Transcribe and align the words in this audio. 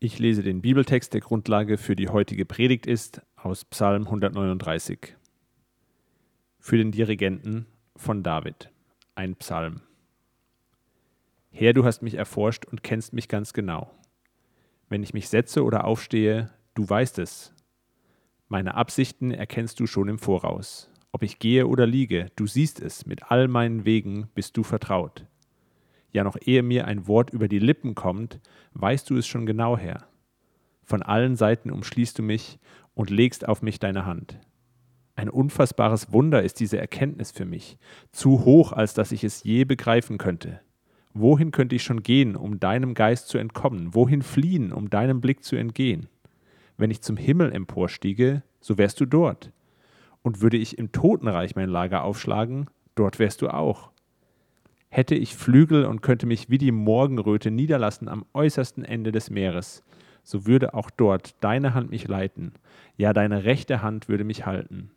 Ich 0.00 0.20
lese 0.20 0.44
den 0.44 0.60
Bibeltext, 0.60 1.12
der 1.12 1.20
Grundlage 1.20 1.76
für 1.76 1.96
die 1.96 2.08
heutige 2.08 2.44
Predigt 2.44 2.86
ist, 2.86 3.20
aus 3.34 3.64
Psalm 3.64 4.04
139. 4.04 5.16
Für 6.60 6.76
den 6.76 6.92
Dirigenten 6.92 7.66
von 7.96 8.22
David, 8.22 8.70
ein 9.16 9.34
Psalm. 9.34 9.80
Herr, 11.50 11.72
du 11.72 11.84
hast 11.84 12.02
mich 12.02 12.14
erforscht 12.14 12.64
und 12.64 12.84
kennst 12.84 13.12
mich 13.12 13.26
ganz 13.26 13.52
genau. 13.52 13.90
Wenn 14.88 15.02
ich 15.02 15.14
mich 15.14 15.28
setze 15.28 15.64
oder 15.64 15.84
aufstehe, 15.84 16.52
du 16.74 16.88
weißt 16.88 17.18
es. 17.18 17.52
Meine 18.46 18.76
Absichten 18.76 19.32
erkennst 19.32 19.80
du 19.80 19.88
schon 19.88 20.06
im 20.06 20.20
Voraus. 20.20 20.92
Ob 21.10 21.24
ich 21.24 21.40
gehe 21.40 21.66
oder 21.66 21.88
liege, 21.88 22.30
du 22.36 22.46
siehst 22.46 22.80
es, 22.80 23.04
mit 23.04 23.32
all 23.32 23.48
meinen 23.48 23.84
Wegen 23.84 24.28
bist 24.36 24.56
du 24.56 24.62
vertraut. 24.62 25.26
Ja, 26.12 26.24
noch 26.24 26.36
ehe 26.40 26.62
mir 26.62 26.86
ein 26.86 27.06
Wort 27.06 27.30
über 27.30 27.48
die 27.48 27.58
Lippen 27.58 27.94
kommt, 27.94 28.40
weißt 28.72 29.10
du 29.10 29.16
es 29.16 29.26
schon 29.26 29.46
genau 29.46 29.76
her. 29.76 30.06
Von 30.84 31.02
allen 31.02 31.36
Seiten 31.36 31.70
umschließt 31.70 32.18
du 32.18 32.22
mich 32.22 32.58
und 32.94 33.10
legst 33.10 33.46
auf 33.46 33.62
mich 33.62 33.78
deine 33.78 34.06
Hand. 34.06 34.38
Ein 35.16 35.28
unfassbares 35.28 36.12
Wunder 36.12 36.42
ist 36.42 36.60
diese 36.60 36.78
Erkenntnis 36.78 37.32
für 37.32 37.44
mich, 37.44 37.76
zu 38.12 38.44
hoch, 38.44 38.72
als 38.72 38.94
dass 38.94 39.12
ich 39.12 39.24
es 39.24 39.42
je 39.42 39.64
begreifen 39.64 40.16
könnte. 40.16 40.60
Wohin 41.12 41.50
könnte 41.50 41.74
ich 41.74 41.82
schon 41.82 42.04
gehen, 42.04 42.36
um 42.36 42.60
deinem 42.60 42.94
Geist 42.94 43.28
zu 43.28 43.36
entkommen? 43.36 43.94
Wohin 43.94 44.22
fliehen, 44.22 44.72
um 44.72 44.88
deinem 44.90 45.20
Blick 45.20 45.42
zu 45.42 45.56
entgehen? 45.56 46.08
Wenn 46.76 46.92
ich 46.92 47.02
zum 47.02 47.16
Himmel 47.16 47.52
emporstiege, 47.52 48.42
so 48.60 48.78
wärst 48.78 49.00
du 49.00 49.06
dort. 49.06 49.50
Und 50.22 50.40
würde 50.40 50.56
ich 50.56 50.78
im 50.78 50.92
Totenreich 50.92 51.56
mein 51.56 51.68
Lager 51.68 52.04
aufschlagen, 52.04 52.70
dort 52.94 53.18
wärst 53.18 53.42
du 53.42 53.48
auch. 53.48 53.90
Hätte 54.90 55.14
ich 55.14 55.34
Flügel 55.34 55.84
und 55.84 56.00
könnte 56.00 56.26
mich 56.26 56.48
wie 56.48 56.58
die 56.58 56.72
Morgenröte 56.72 57.50
niederlassen 57.50 58.08
am 58.08 58.24
äußersten 58.32 58.84
Ende 58.84 59.12
des 59.12 59.30
Meeres, 59.30 59.84
so 60.22 60.46
würde 60.46 60.74
auch 60.74 60.90
dort 60.90 61.34
deine 61.42 61.74
Hand 61.74 61.90
mich 61.90 62.08
leiten, 62.08 62.52
ja 62.96 63.12
deine 63.12 63.44
rechte 63.44 63.82
Hand 63.82 64.08
würde 64.08 64.24
mich 64.24 64.46
halten. 64.46 64.90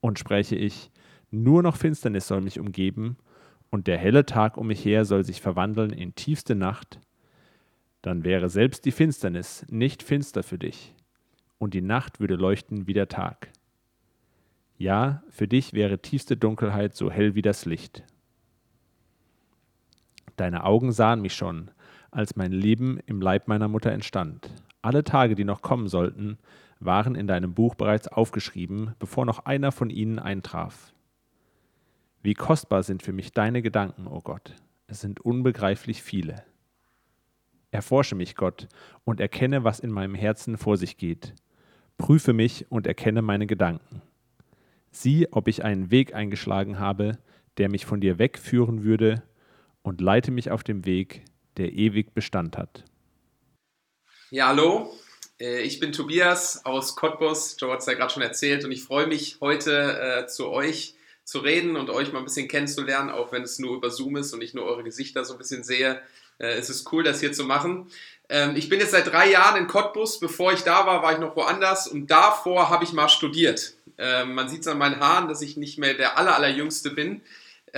Und 0.00 0.18
spräche 0.18 0.56
ich, 0.56 0.90
nur 1.30 1.62
noch 1.62 1.76
Finsternis 1.76 2.26
soll 2.26 2.40
mich 2.40 2.60
umgeben, 2.60 3.16
und 3.70 3.86
der 3.86 3.98
helle 3.98 4.24
Tag 4.26 4.56
um 4.56 4.68
mich 4.68 4.84
her 4.84 5.04
soll 5.04 5.24
sich 5.24 5.40
verwandeln 5.40 5.90
in 5.90 6.14
tiefste 6.14 6.54
Nacht, 6.54 7.00
dann 8.02 8.22
wäre 8.22 8.48
selbst 8.48 8.84
die 8.84 8.92
Finsternis 8.92 9.66
nicht 9.68 10.02
finster 10.02 10.42
für 10.42 10.58
dich, 10.58 10.94
und 11.58 11.74
die 11.74 11.82
Nacht 11.82 12.20
würde 12.20 12.36
leuchten 12.36 12.86
wie 12.86 12.92
der 12.92 13.08
Tag. 13.08 13.50
Ja, 14.78 15.22
für 15.30 15.48
dich 15.48 15.72
wäre 15.72 15.98
tiefste 15.98 16.36
Dunkelheit 16.36 16.94
so 16.94 17.10
hell 17.10 17.34
wie 17.34 17.42
das 17.42 17.64
Licht. 17.64 18.04
Deine 20.36 20.64
Augen 20.64 20.92
sahen 20.92 21.22
mich 21.22 21.34
schon, 21.34 21.70
als 22.10 22.36
mein 22.36 22.52
Leben 22.52 22.98
im 23.06 23.20
Leib 23.20 23.48
meiner 23.48 23.68
Mutter 23.68 23.90
entstand. 23.92 24.50
Alle 24.82 25.02
Tage, 25.02 25.34
die 25.34 25.44
noch 25.44 25.62
kommen 25.62 25.88
sollten, 25.88 26.38
waren 26.78 27.14
in 27.14 27.26
deinem 27.26 27.54
Buch 27.54 27.74
bereits 27.74 28.08
aufgeschrieben, 28.08 28.94
bevor 28.98 29.24
noch 29.24 29.46
einer 29.46 29.72
von 29.72 29.90
ihnen 29.90 30.18
eintraf. 30.18 30.92
Wie 32.22 32.34
kostbar 32.34 32.82
sind 32.82 33.02
für 33.02 33.12
mich 33.12 33.32
deine 33.32 33.62
Gedanken, 33.62 34.06
o 34.06 34.16
oh 34.16 34.20
Gott, 34.20 34.54
es 34.86 35.00
sind 35.00 35.20
unbegreiflich 35.20 36.02
viele. 36.02 36.44
Erforsche 37.70 38.14
mich, 38.14 38.36
Gott, 38.36 38.68
und 39.04 39.20
erkenne, 39.20 39.64
was 39.64 39.80
in 39.80 39.90
meinem 39.90 40.14
Herzen 40.14 40.58
vor 40.58 40.76
sich 40.76 40.96
geht. 40.96 41.34
Prüfe 41.98 42.32
mich 42.32 42.70
und 42.70 42.86
erkenne 42.86 43.22
meine 43.22 43.46
Gedanken. 43.46 44.02
Sieh, 44.90 45.28
ob 45.30 45.48
ich 45.48 45.64
einen 45.64 45.90
Weg 45.90 46.14
eingeschlagen 46.14 46.78
habe, 46.78 47.18
der 47.58 47.68
mich 47.68 47.86
von 47.86 48.00
dir 48.00 48.18
wegführen 48.18 48.84
würde 48.84 49.22
und 49.86 50.00
leite 50.00 50.32
mich 50.32 50.50
auf 50.50 50.64
dem 50.64 50.84
Weg, 50.84 51.22
der 51.56 51.72
ewig 51.72 52.12
Bestand 52.12 52.58
hat. 52.58 52.84
Ja, 54.30 54.48
hallo, 54.48 54.92
äh, 55.40 55.60
ich 55.60 55.78
bin 55.78 55.92
Tobias 55.92 56.64
aus 56.64 56.96
Cottbus. 56.96 57.56
Joe 57.58 57.72
hat 57.72 57.80
es 57.80 57.86
ja 57.86 57.94
gerade 57.94 58.12
schon 58.12 58.22
erzählt 58.22 58.64
und 58.64 58.72
ich 58.72 58.82
freue 58.82 59.06
mich 59.06 59.38
heute 59.40 60.24
äh, 60.24 60.26
zu 60.26 60.48
euch 60.48 60.94
zu 61.22 61.38
reden 61.38 61.76
und 61.76 61.90
euch 61.90 62.12
mal 62.12 62.18
ein 62.18 62.24
bisschen 62.24 62.48
kennenzulernen, 62.48 63.10
auch 63.10 63.30
wenn 63.30 63.42
es 63.42 63.60
nur 63.60 63.76
über 63.76 63.90
Zoom 63.90 64.16
ist 64.16 64.32
und 64.32 64.42
ich 64.42 64.54
nur 64.54 64.64
eure 64.64 64.82
Gesichter 64.82 65.24
so 65.24 65.34
ein 65.34 65.38
bisschen 65.38 65.62
sehe. 65.62 66.02
Äh, 66.38 66.54
es 66.54 66.68
ist 66.68 66.92
cool, 66.92 67.04
das 67.04 67.20
hier 67.20 67.32
zu 67.32 67.44
machen. 67.44 67.86
Ähm, 68.28 68.56
ich 68.56 68.68
bin 68.68 68.80
jetzt 68.80 68.90
seit 68.90 69.06
drei 69.06 69.30
Jahren 69.30 69.56
in 69.56 69.68
Cottbus. 69.68 70.18
Bevor 70.18 70.52
ich 70.52 70.62
da 70.62 70.84
war, 70.86 71.04
war 71.04 71.12
ich 71.12 71.20
noch 71.20 71.36
woanders 71.36 71.86
und 71.86 72.10
davor 72.10 72.70
habe 72.70 72.82
ich 72.82 72.92
mal 72.92 73.08
studiert. 73.08 73.74
Ähm, 73.98 74.34
man 74.34 74.48
sieht 74.48 74.62
es 74.62 74.66
an 74.66 74.78
meinen 74.78 74.98
Haaren, 74.98 75.28
dass 75.28 75.42
ich 75.42 75.56
nicht 75.56 75.78
mehr 75.78 75.94
der 75.94 76.18
aller, 76.18 76.34
allerjüngste 76.34 76.90
bin. 76.90 77.22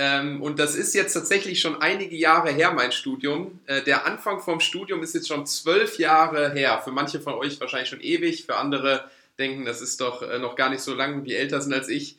Ähm, 0.01 0.41
und 0.41 0.59
das 0.59 0.75
ist 0.75 0.95
jetzt 0.95 1.11
tatsächlich 1.11 1.59
schon 1.59 1.81
einige 1.81 2.15
Jahre 2.15 2.51
her, 2.51 2.71
mein 2.71 2.93
Studium. 2.93 3.59
Äh, 3.65 3.81
der 3.81 4.05
Anfang 4.05 4.39
vom 4.39 4.61
Studium 4.61 5.03
ist 5.03 5.13
jetzt 5.13 5.27
schon 5.27 5.45
zwölf 5.45 5.99
Jahre 5.99 6.53
her. 6.53 6.79
Für 6.81 6.91
manche 6.91 7.19
von 7.19 7.33
euch 7.33 7.59
wahrscheinlich 7.59 7.89
schon 7.89 7.99
ewig, 7.99 8.45
für 8.45 8.55
andere 8.55 9.09
denken, 9.37 9.65
das 9.65 9.81
ist 9.81 9.99
doch 9.99 10.21
äh, 10.21 10.39
noch 10.39 10.55
gar 10.55 10.69
nicht 10.69 10.79
so 10.79 10.93
lang, 10.93 11.25
die 11.25 11.35
älter 11.35 11.59
sind 11.59 11.73
als 11.73 11.89
ich. 11.89 12.15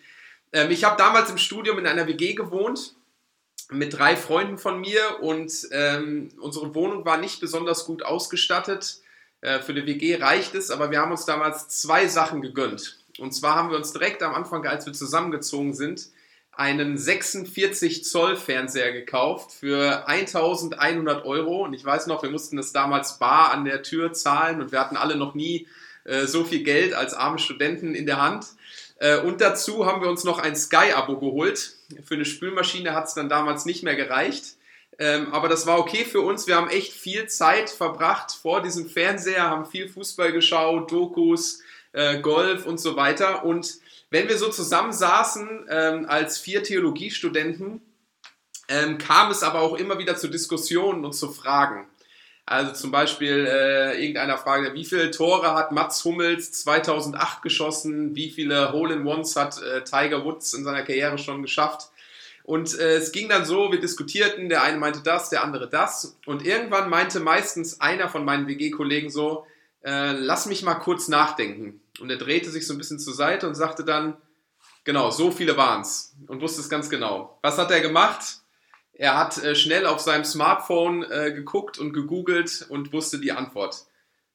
Ähm, 0.53 0.71
ich 0.71 0.85
habe 0.85 0.99
damals 0.99 1.31
im 1.31 1.39
Studium 1.39 1.79
in 1.79 1.87
einer 1.87 2.07
WG 2.07 2.35
gewohnt 2.35 2.97
mit 3.71 3.97
drei 3.97 4.15
Freunden 4.15 4.59
von 4.59 4.79
mir 4.79 5.23
und 5.23 5.51
ähm, 5.71 6.29
unsere 6.39 6.75
Wohnung 6.75 7.07
war 7.07 7.17
nicht 7.17 7.41
besonders 7.41 7.87
gut 7.87 8.03
ausgestattet. 8.03 8.99
Äh, 9.41 9.61
für 9.61 9.73
eine 9.73 9.87
WG 9.87 10.17
reicht 10.17 10.55
es, 10.55 10.71
aber 10.71 10.91
wir 10.91 11.01
haben 11.01 11.13
uns 11.13 11.25
damals 11.25 11.69
zwei 11.69 12.09
Sachen 12.09 12.43
gegönnt. 12.43 12.99
Und 13.19 13.33
zwar 13.33 13.55
haben 13.55 13.71
wir 13.71 13.79
uns 13.79 13.93
direkt 13.93 14.23
am 14.23 14.35
Anfang, 14.35 14.67
als 14.67 14.85
wir 14.85 14.93
zusammengezogen 14.93 15.73
sind, 15.73 16.11
einen 16.53 16.99
46 16.99 18.05
Zoll 18.05 18.37
Fernseher 18.37 18.93
gekauft 18.93 19.53
für 19.53 20.07
1100 20.07 21.25
Euro. 21.25 21.65
Und 21.65 21.73
ich 21.73 21.85
weiß 21.85 22.07
noch, 22.07 22.23
wir 22.23 22.31
mussten 22.31 22.57
das 22.57 22.73
damals 22.73 23.19
bar 23.19 23.53
an 23.53 23.65
der 23.65 23.83
Tür 23.83 24.13
zahlen 24.13 24.61
und 24.61 24.73
wir 24.73 24.81
hatten 24.81 24.97
alle 24.97 25.17
noch 25.17 25.35
nie 25.35 25.67
äh, 26.05 26.27
so 26.27 26.45
viel 26.45 26.63
Geld 26.63 26.95
als 26.95 27.15
arme 27.15 27.39
Studenten 27.39 27.95
in 27.95 28.07
der 28.07 28.21
Hand. 28.21 28.47
Äh, 28.99 29.19
und 29.21 29.41
dazu 29.41 29.87
haben 29.87 30.03
wir 30.03 30.09
uns 30.09 30.25
noch 30.25 30.39
ein 30.39 30.55
Sky-Abo 30.55 31.19
geholt. 31.19 31.77
Für 32.05 32.15
eine 32.15 32.25
Spülmaschine 32.25 32.95
hat 32.95 33.07
es 33.09 33.15
dann 33.15 33.29
damals 33.29 33.65
nicht 33.65 33.83
mehr 33.83 33.97
gereicht. 33.97 34.57
Ähm, 34.99 35.33
aber 35.33 35.49
das 35.49 35.67
war 35.67 35.79
okay 35.79 36.05
für 36.05 36.21
uns. 36.21 36.47
Wir 36.47 36.57
haben 36.57 36.69
echt 36.69 36.93
viel 36.93 37.27
Zeit 37.27 37.71
verbracht 37.71 38.33
vor 38.33 38.61
diesem 38.61 38.89
Fernseher, 38.89 39.45
haben 39.49 39.65
viel 39.65 39.89
Fußball 39.89 40.31
geschaut, 40.33 40.93
Dokus, 40.93 41.63
äh, 41.93 42.21
Golf 42.21 42.67
und 42.67 42.79
so 42.79 42.97
weiter. 42.97 43.45
Und 43.47 43.80
wenn 44.11 44.29
wir 44.29 44.37
so 44.39 44.49
zusammensaßen 44.49 45.67
ähm, 45.71 46.07
als 46.09 46.39
vier 46.39 46.63
Theologiestudenten, 46.63 47.81
ähm, 48.69 48.99
kam 48.99 49.31
es 49.31 49.43
aber 49.43 49.61
auch 49.61 49.75
immer 49.75 49.99
wieder 49.99 50.17
zu 50.17 50.29
Diskussionen 50.29 51.05
und 51.05 51.13
zu 51.13 51.31
Fragen. 51.33 51.87
Also 52.47 52.73
zum 52.73 52.91
Beispiel 52.91 53.47
äh, 53.49 54.01
irgendeiner 54.01 54.37
fragt, 54.37 54.75
wie 54.75 54.85
viele 54.85 55.13
Tore 55.13 55.55
hat 55.55 55.71
Mats 55.71 56.05
Hummels 56.05 56.51
2008 56.53 57.43
geschossen? 57.43 58.17
Wie 58.17 58.31
viele 58.31 58.73
Hole-in-Ones 58.73 59.37
hat 59.37 59.63
äh, 59.63 59.85
Tiger 59.85 60.25
Woods 60.25 60.53
in 60.55 60.65
seiner 60.65 60.83
Karriere 60.83 61.17
schon 61.17 61.43
geschafft? 61.43 61.91
Und 62.43 62.77
äh, 62.77 62.97
es 62.97 63.13
ging 63.13 63.29
dann 63.29 63.45
so, 63.45 63.71
wir 63.71 63.79
diskutierten, 63.79 64.49
der 64.49 64.65
eine 64.65 64.79
meinte 64.79 65.01
das, 65.05 65.31
der 65.31 65.45
andere 65.45 65.69
das. 65.69 66.17
Und 66.27 66.45
irgendwann 66.45 66.91
meinte 66.91 67.21
meistens 67.21 67.81
einer 67.81 68.09
von 68.09 68.25
meinen 68.25 68.49
WG-Kollegen 68.49 69.11
so, 69.11 69.47
äh, 69.85 70.13
lass 70.13 70.47
mich 70.47 70.63
mal 70.63 70.75
kurz 70.75 71.09
nachdenken. 71.09 71.81
Und 72.01 72.11
er 72.11 72.17
drehte 72.17 72.51
sich 72.51 72.67
so 72.67 72.75
ein 72.75 72.79
bisschen 72.79 72.99
zur 72.99 73.15
Seite 73.15 73.47
und 73.49 73.55
sagte 73.55 73.85
dann, 73.85 74.17
genau, 74.85 75.11
so 75.11 75.31
viele 75.31 75.57
waren 75.57 75.83
es 75.83 76.15
und 76.27 76.41
wusste 76.41 76.61
es 76.61 76.69
ganz 76.69 76.91
genau. 76.91 77.39
Was 77.43 77.59
hat 77.59 77.71
er 77.71 77.81
gemacht? 77.81 78.41
Er 78.93 79.17
hat 79.17 79.43
äh, 79.43 79.55
schnell 79.55 79.87
auf 79.87 80.01
seinem 80.01 80.25
Smartphone 80.25 81.03
äh, 81.05 81.33
geguckt 81.33 81.79
und 81.79 81.93
gegoogelt 81.93 82.67
und 82.69 82.93
wusste 82.93 83.19
die 83.19 83.33
Antwort. 83.33 83.87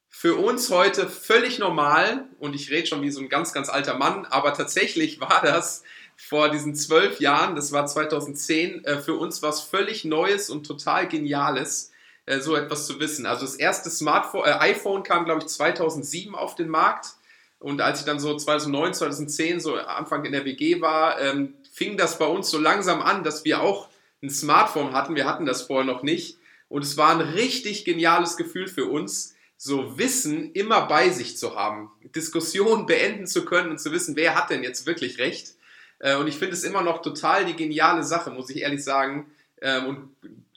Für 0.08 0.36
uns 0.36 0.70
heute 0.70 1.08
völlig 1.08 1.58
normal 1.58 2.24
und 2.38 2.54
ich 2.54 2.70
rede 2.70 2.86
schon 2.86 3.02
wie 3.02 3.10
so 3.10 3.20
ein 3.20 3.28
ganz, 3.28 3.52
ganz 3.52 3.68
alter 3.68 3.96
Mann, 3.96 4.24
aber 4.26 4.54
tatsächlich 4.54 5.20
war 5.20 5.40
das 5.42 5.82
vor 6.16 6.48
diesen 6.50 6.74
zwölf 6.74 7.20
Jahren, 7.20 7.54
das 7.54 7.72
war 7.72 7.86
2010, 7.86 8.84
äh, 8.84 8.98
für 8.98 9.14
uns 9.14 9.42
was 9.42 9.60
völlig 9.60 10.04
Neues 10.04 10.48
und 10.48 10.66
total 10.66 11.06
Geniales, 11.06 11.92
äh, 12.26 12.40
so 12.40 12.54
etwas 12.56 12.86
zu 12.86 13.00
wissen. 13.00 13.24
Also 13.24 13.46
das 13.46 13.54
erste 13.54 13.88
Smartphone, 13.88 14.44
äh, 14.44 14.52
iPhone 14.58 15.02
kam, 15.02 15.24
glaube 15.24 15.42
ich, 15.42 15.46
2007 15.46 16.34
auf 16.34 16.54
den 16.54 16.68
Markt. 16.68 17.14
Und 17.58 17.80
als 17.80 18.00
ich 18.00 18.06
dann 18.06 18.20
so 18.20 18.36
2009, 18.36 18.94
2010 18.94 19.60
so 19.60 19.76
Anfang 19.76 20.24
in 20.24 20.32
der 20.32 20.44
WG 20.44 20.80
war, 20.80 21.20
ähm, 21.20 21.54
fing 21.72 21.96
das 21.96 22.18
bei 22.18 22.26
uns 22.26 22.50
so 22.50 22.58
langsam 22.58 23.00
an, 23.00 23.24
dass 23.24 23.44
wir 23.44 23.62
auch 23.62 23.88
ein 24.22 24.30
Smartphone 24.30 24.92
hatten. 24.92 25.14
Wir 25.14 25.26
hatten 25.26 25.46
das 25.46 25.62
vorher 25.62 25.86
noch 25.86 26.02
nicht. 26.02 26.38
Und 26.68 26.82
es 26.82 26.96
war 26.96 27.10
ein 27.10 27.20
richtig 27.20 27.84
geniales 27.84 28.36
Gefühl 28.36 28.66
für 28.66 28.86
uns, 28.86 29.34
so 29.56 29.96
Wissen 29.96 30.52
immer 30.52 30.86
bei 30.86 31.10
sich 31.10 31.38
zu 31.38 31.56
haben, 31.56 31.90
Diskussionen 32.14 32.86
beenden 32.86 33.26
zu 33.26 33.44
können 33.44 33.70
und 33.70 33.80
zu 33.80 33.92
wissen, 33.92 34.16
wer 34.16 34.34
hat 34.34 34.50
denn 34.50 34.62
jetzt 34.62 34.86
wirklich 34.86 35.18
recht. 35.18 35.54
Äh, 35.98 36.16
und 36.16 36.26
ich 36.26 36.36
finde 36.36 36.54
es 36.54 36.64
immer 36.64 36.82
noch 36.82 37.02
total 37.02 37.44
die 37.46 37.56
geniale 37.56 38.02
Sache, 38.02 38.30
muss 38.30 38.50
ich 38.50 38.62
ehrlich 38.62 38.84
sagen. 38.84 39.30
Ähm, 39.62 39.86
und 39.86 40.10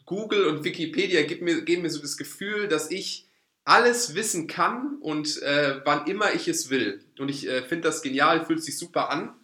Google 0.09 0.47
und 0.47 0.63
Wikipedia 0.63 1.21
geben 1.21 1.45
mir, 1.45 1.61
geben 1.61 1.83
mir 1.83 1.91
so 1.91 2.01
das 2.01 2.17
Gefühl, 2.17 2.67
dass 2.67 2.89
ich 2.89 3.27
alles 3.63 4.15
wissen 4.15 4.47
kann 4.47 4.97
und 5.01 5.39
äh, 5.43 5.81
wann 5.85 6.07
immer 6.07 6.33
ich 6.33 6.47
es 6.47 6.71
will. 6.71 7.05
Und 7.19 7.29
ich 7.29 7.47
äh, 7.47 7.61
finde 7.61 7.89
das 7.89 8.01
genial, 8.01 8.43
fühlt 8.43 8.63
sich 8.63 8.75
super 8.75 9.11
an. 9.11 9.35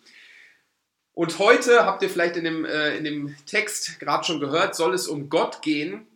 Und 1.13 1.37
heute 1.37 1.85
habt 1.85 2.01
ihr 2.01 2.09
vielleicht 2.09 2.35
in 2.35 2.45
dem, 2.45 2.65
äh, 2.65 2.97
in 2.97 3.03
dem 3.03 3.35
Text 3.45 3.99
gerade 3.99 4.25
schon 4.25 4.39
gehört, 4.39 4.75
soll 4.75 4.95
es 4.95 5.07
um 5.07 5.29
Gott 5.29 5.61
gehen, 5.61 6.07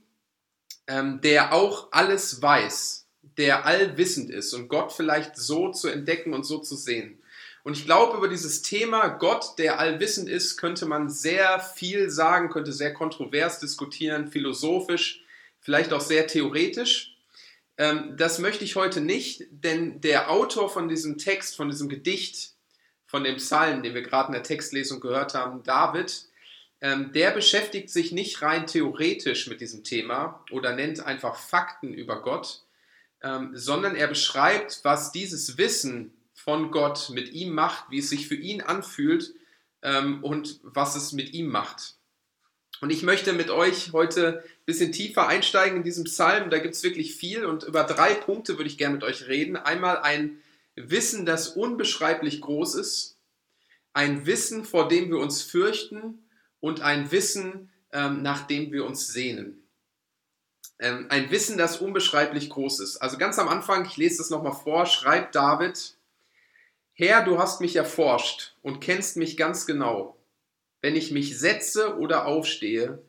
ähm, 0.87 1.21
der 1.21 1.53
auch 1.53 1.91
alles 1.91 2.41
weiß 2.41 3.07
der 3.39 3.65
allwissend 3.65 4.29
ist 4.29 4.53
und 4.53 4.67
Gott 4.67 4.91
vielleicht 4.91 5.37
so 5.37 5.71
zu 5.71 5.87
entdecken 5.87 6.33
und 6.33 6.43
so 6.43 6.59
zu 6.59 6.75
sehen. 6.75 7.18
Und 7.63 7.77
ich 7.77 7.85
glaube, 7.85 8.17
über 8.17 8.27
dieses 8.27 8.61
Thema 8.61 9.07
Gott, 9.07 9.57
der 9.57 9.79
allwissend 9.79 10.29
ist, 10.29 10.57
könnte 10.57 10.85
man 10.85 11.09
sehr 11.09 11.59
viel 11.59 12.09
sagen, 12.09 12.49
könnte 12.49 12.73
sehr 12.73 12.93
kontrovers 12.93 13.59
diskutieren, 13.59 14.31
philosophisch, 14.31 15.23
vielleicht 15.59 15.93
auch 15.93 16.01
sehr 16.01 16.27
theoretisch. 16.27 17.15
Ähm, 17.77 18.15
das 18.17 18.39
möchte 18.39 18.63
ich 18.63 18.75
heute 18.75 19.01
nicht, 19.01 19.43
denn 19.51 20.01
der 20.01 20.29
Autor 20.31 20.69
von 20.69 20.87
diesem 20.87 21.17
Text, 21.17 21.55
von 21.55 21.69
diesem 21.69 21.89
Gedicht, 21.89 22.53
von 23.05 23.23
dem 23.23 23.37
Psalm, 23.37 23.83
den 23.83 23.95
wir 23.95 24.03
gerade 24.03 24.27
in 24.27 24.33
der 24.33 24.43
Textlesung 24.43 24.99
gehört 24.99 25.33
haben, 25.33 25.63
David, 25.63 26.25
ähm, 26.81 27.11
der 27.11 27.31
beschäftigt 27.31 27.89
sich 27.89 28.11
nicht 28.11 28.41
rein 28.41 28.67
theoretisch 28.67 29.47
mit 29.47 29.61
diesem 29.61 29.83
Thema 29.83 30.43
oder 30.51 30.73
nennt 30.73 31.05
einfach 31.05 31.35
Fakten 31.35 31.93
über 31.93 32.21
Gott, 32.21 32.63
ähm, 33.21 33.51
sondern 33.53 33.95
er 33.95 34.07
beschreibt, 34.07 34.79
was 34.83 35.11
dieses 35.11 35.57
Wissen 35.57 36.13
von 36.49 36.71
Gott 36.71 37.11
mit 37.11 37.31
ihm 37.31 37.53
macht, 37.53 37.91
wie 37.91 37.99
es 37.99 38.09
sich 38.09 38.27
für 38.27 38.33
ihn 38.33 38.61
anfühlt 38.61 39.35
ähm, 39.83 40.23
und 40.23 40.59
was 40.63 40.95
es 40.95 41.11
mit 41.11 41.31
ihm 41.35 41.47
macht. 41.47 41.93
Und 42.81 42.89
ich 42.89 43.03
möchte 43.03 43.33
mit 43.33 43.51
euch 43.51 43.93
heute 43.93 44.39
ein 44.43 44.65
bisschen 44.65 44.91
tiefer 44.91 45.27
einsteigen 45.27 45.77
in 45.77 45.83
diesem 45.83 46.05
Psalm. 46.05 46.49
Da 46.49 46.57
gibt 46.57 46.73
es 46.73 46.81
wirklich 46.81 47.13
viel 47.13 47.45
und 47.45 47.65
über 47.65 47.83
drei 47.83 48.15
Punkte 48.15 48.57
würde 48.57 48.67
ich 48.67 48.79
gerne 48.79 48.95
mit 48.95 49.03
euch 49.03 49.27
reden. 49.27 49.57
Einmal 49.57 49.99
ein 49.99 50.39
Wissen, 50.73 51.27
das 51.27 51.49
unbeschreiblich 51.49 52.41
groß 52.41 52.73
ist, 52.73 53.17
ein 53.93 54.25
Wissen, 54.25 54.65
vor 54.65 54.87
dem 54.87 55.11
wir 55.11 55.19
uns 55.19 55.43
fürchten 55.43 56.17
und 56.61 56.81
ein 56.81 57.11
Wissen, 57.11 57.69
ähm, 57.93 58.23
nach 58.23 58.47
dem 58.47 58.71
wir 58.71 58.85
uns 58.85 59.07
sehnen. 59.07 59.67
Ähm, 60.79 61.05
ein 61.09 61.29
Wissen, 61.29 61.59
das 61.59 61.77
unbeschreiblich 61.77 62.49
groß 62.49 62.79
ist. 62.79 62.97
Also 62.97 63.19
ganz 63.19 63.37
am 63.37 63.49
Anfang, 63.49 63.85
ich 63.85 63.97
lese 63.97 64.17
das 64.17 64.31
nochmal 64.31 64.55
vor, 64.55 64.87
schreibt 64.87 65.35
David, 65.35 65.98
Herr, 67.01 67.23
du 67.23 67.39
hast 67.39 67.61
mich 67.61 67.77
erforscht 67.77 68.55
und 68.61 68.81
kennst 68.81 69.15
mich 69.15 69.37
ganz 69.37 69.65
genau. 69.65 70.17
Wenn 70.81 70.97
ich 70.97 71.11
mich 71.11 71.39
setze 71.39 71.97
oder 71.97 72.25
aufstehe, 72.25 73.01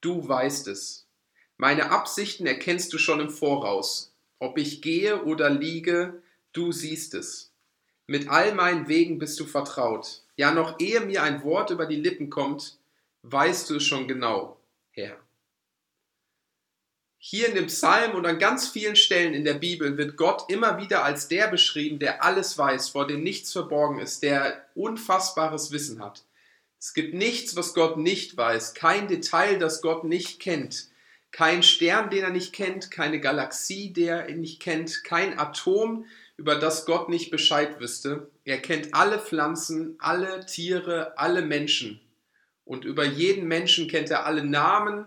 du 0.00 0.26
weißt 0.26 0.66
es. 0.66 1.06
Meine 1.56 1.92
Absichten 1.92 2.44
erkennst 2.44 2.92
du 2.92 2.98
schon 2.98 3.20
im 3.20 3.30
Voraus. 3.30 4.12
Ob 4.40 4.58
ich 4.58 4.82
gehe 4.82 5.22
oder 5.22 5.48
liege, 5.48 6.20
du 6.52 6.72
siehst 6.72 7.14
es. 7.14 7.52
Mit 8.08 8.28
all 8.30 8.52
meinen 8.52 8.88
Wegen 8.88 9.20
bist 9.20 9.38
du 9.38 9.44
vertraut. 9.44 10.24
Ja, 10.34 10.50
noch 10.50 10.80
ehe 10.80 11.02
mir 11.02 11.22
ein 11.22 11.44
Wort 11.44 11.70
über 11.70 11.86
die 11.86 11.94
Lippen 11.94 12.30
kommt, 12.30 12.80
weißt 13.22 13.70
du 13.70 13.76
es 13.76 13.84
schon 13.84 14.08
genau, 14.08 14.58
Herr. 14.90 15.16
Hier 17.28 17.48
in 17.48 17.56
dem 17.56 17.66
Psalm 17.66 18.14
und 18.14 18.24
an 18.24 18.38
ganz 18.38 18.68
vielen 18.68 18.94
Stellen 18.94 19.34
in 19.34 19.44
der 19.44 19.54
Bibel 19.54 19.98
wird 19.98 20.16
Gott 20.16 20.44
immer 20.48 20.78
wieder 20.80 21.02
als 21.02 21.26
der 21.26 21.48
beschrieben, 21.48 21.98
der 21.98 22.22
alles 22.22 22.56
weiß, 22.56 22.90
vor 22.90 23.04
dem 23.04 23.24
nichts 23.24 23.50
verborgen 23.50 23.98
ist, 23.98 24.22
der 24.22 24.64
unfassbares 24.76 25.72
Wissen 25.72 26.00
hat. 26.00 26.22
Es 26.78 26.94
gibt 26.94 27.14
nichts, 27.14 27.56
was 27.56 27.74
Gott 27.74 27.96
nicht 27.96 28.36
weiß, 28.36 28.74
kein 28.74 29.08
Detail, 29.08 29.58
das 29.58 29.82
Gott 29.82 30.04
nicht 30.04 30.38
kennt, 30.38 30.86
kein 31.32 31.64
Stern, 31.64 32.10
den 32.10 32.22
er 32.22 32.30
nicht 32.30 32.52
kennt, 32.52 32.92
keine 32.92 33.18
Galaxie, 33.18 33.92
der 33.92 34.28
er 34.28 34.36
nicht 34.36 34.60
kennt, 34.60 35.02
kein 35.02 35.36
Atom, 35.36 36.06
über 36.36 36.54
das 36.54 36.86
Gott 36.86 37.08
nicht 37.08 37.32
Bescheid 37.32 37.80
wüsste. 37.80 38.30
Er 38.44 38.58
kennt 38.58 38.94
alle 38.94 39.18
Pflanzen, 39.18 39.96
alle 39.98 40.46
Tiere, 40.46 41.18
alle 41.18 41.42
Menschen. 41.42 42.00
Und 42.64 42.84
über 42.84 43.04
jeden 43.04 43.48
Menschen 43.48 43.88
kennt 43.88 44.12
er 44.12 44.26
alle 44.26 44.44
Namen, 44.44 45.06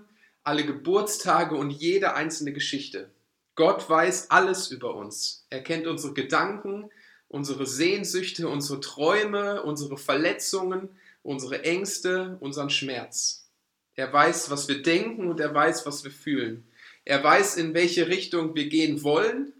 alle 0.49 0.65
Geburtstage 0.65 1.55
und 1.55 1.69
jede 1.69 2.15
einzelne 2.15 2.51
Geschichte. 2.53 3.11
Gott 3.53 3.87
weiß 3.87 4.31
alles 4.31 4.71
über 4.71 4.95
uns. 4.95 5.45
Er 5.51 5.61
kennt 5.61 5.85
unsere 5.85 6.15
Gedanken, 6.15 6.89
unsere 7.27 7.67
Sehnsüchte, 7.67 8.49
unsere 8.49 8.79
Träume, 8.81 9.61
unsere 9.61 9.95
Verletzungen, 9.95 10.89
unsere 11.21 11.63
Ängste, 11.65 12.37
unseren 12.39 12.71
Schmerz. 12.71 13.47
Er 13.93 14.11
weiß, 14.11 14.49
was 14.49 14.67
wir 14.67 14.81
denken 14.81 15.29
und 15.29 15.39
er 15.39 15.53
weiß, 15.53 15.85
was 15.85 16.03
wir 16.03 16.09
fühlen. 16.09 16.67
Er 17.05 17.23
weiß, 17.23 17.57
in 17.57 17.75
welche 17.75 18.07
Richtung 18.07 18.55
wir 18.55 18.69
gehen 18.69 19.03
wollen 19.03 19.53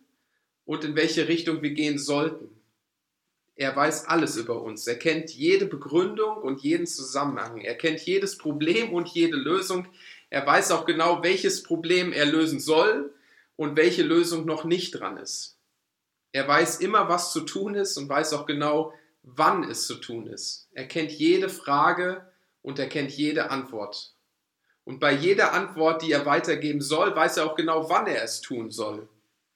und 0.65 0.83
in 0.83 0.95
welche 0.95 1.27
Richtung 1.27 1.61
wir 1.61 1.71
gehen 1.71 1.99
sollten. 1.99 2.49
Er 3.55 3.75
weiß 3.75 4.07
alles 4.07 4.37
über 4.37 4.63
uns. 4.63 4.87
Er 4.87 4.97
kennt 4.97 5.29
jede 5.29 5.67
Begründung 5.67 6.37
und 6.37 6.61
jeden 6.61 6.87
Zusammenhang. 6.87 7.59
Er 7.59 7.75
kennt 7.75 7.99
jedes 7.99 8.39
Problem 8.39 8.91
und 8.91 9.09
jede 9.09 9.35
Lösung. 9.35 9.85
Er 10.29 10.45
weiß 10.45 10.71
auch 10.71 10.85
genau, 10.85 11.23
welches 11.23 11.63
Problem 11.63 12.13
er 12.13 12.25
lösen 12.25 12.59
soll 12.59 13.13
und 13.55 13.75
welche 13.75 14.03
Lösung 14.03 14.45
noch 14.45 14.63
nicht 14.63 14.91
dran 14.91 15.17
ist. 15.17 15.57
Er 16.31 16.47
weiß 16.47 16.79
immer, 16.79 17.09
was 17.09 17.31
zu 17.31 17.41
tun 17.41 17.75
ist 17.75 17.97
und 17.97 18.07
weiß 18.07 18.33
auch 18.33 18.45
genau, 18.45 18.93
wann 19.23 19.63
es 19.63 19.87
zu 19.87 19.95
tun 19.95 20.27
ist. 20.27 20.69
Er 20.73 20.87
kennt 20.87 21.11
jede 21.11 21.49
Frage 21.49 22.31
und 22.61 22.77
er 22.77 22.87
kennt 22.87 23.11
jede 23.11 23.49
Antwort. 23.49 24.13
Und 24.83 24.99
bei 24.99 25.11
jeder 25.11 25.53
Antwort, 25.53 26.01
die 26.01 26.11
er 26.11 26.25
weitergeben 26.25 26.81
soll, 26.81 27.15
weiß 27.15 27.37
er 27.37 27.45
auch 27.45 27.55
genau, 27.55 27.89
wann 27.89 28.07
er 28.07 28.23
es 28.23 28.41
tun 28.41 28.71
soll. 28.71 29.09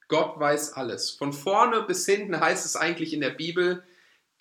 Gott 0.07 0.39
weiß 0.39 0.73
alles. 0.73 1.11
Von 1.11 1.33
vorne 1.33 1.83
bis 1.83 2.05
hinten 2.05 2.39
heißt 2.39 2.65
es 2.65 2.75
eigentlich 2.75 3.13
in 3.13 3.21
der 3.21 3.31
Bibel, 3.31 3.83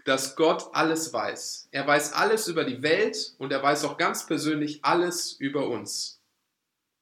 dass 0.05 0.37
Gott 0.37 0.71
alles 0.73 1.13
weiß. 1.13 1.69
Er 1.71 1.87
weiß 1.87 2.15
alles 2.15 2.49
über 2.49 2.65
die 2.65 2.83
Welt 2.83 3.35
und 3.39 3.53
er 3.53 3.63
weiß 3.63 3.85
auch 3.85 3.97
ganz 3.97 4.27
persönlich 4.27 4.85
alles 4.85 5.33
über 5.33 5.69
uns. 5.69 6.22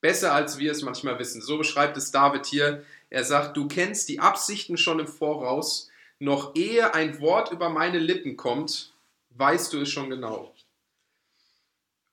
Besser 0.00 0.32
als 0.32 0.58
wir 0.58 0.73
es 0.73 0.82
manchmal 0.82 1.19
wissen. 1.19 1.43
So 1.43 1.58
beschreibt 1.58 1.97
es 1.97 2.11
David 2.11 2.47
hier. 2.47 2.85
Er 3.11 3.25
sagt, 3.25 3.56
du 3.56 3.69
kennst 3.69 4.08
die 4.08 4.20
Absichten 4.20 4.76
schon 4.76 5.00
im 5.00 5.08
Voraus, 5.08 5.91
noch 6.19 6.55
ehe 6.55 6.94
ein 6.94 7.20
Wort 7.20 7.50
über 7.52 7.70
meine 7.70 7.99
Lippen 7.99 8.37
kommt, 8.37 8.93
weißt 9.31 9.73
du 9.73 9.81
es 9.81 9.88
schon 9.88 10.11
genau. 10.11 10.55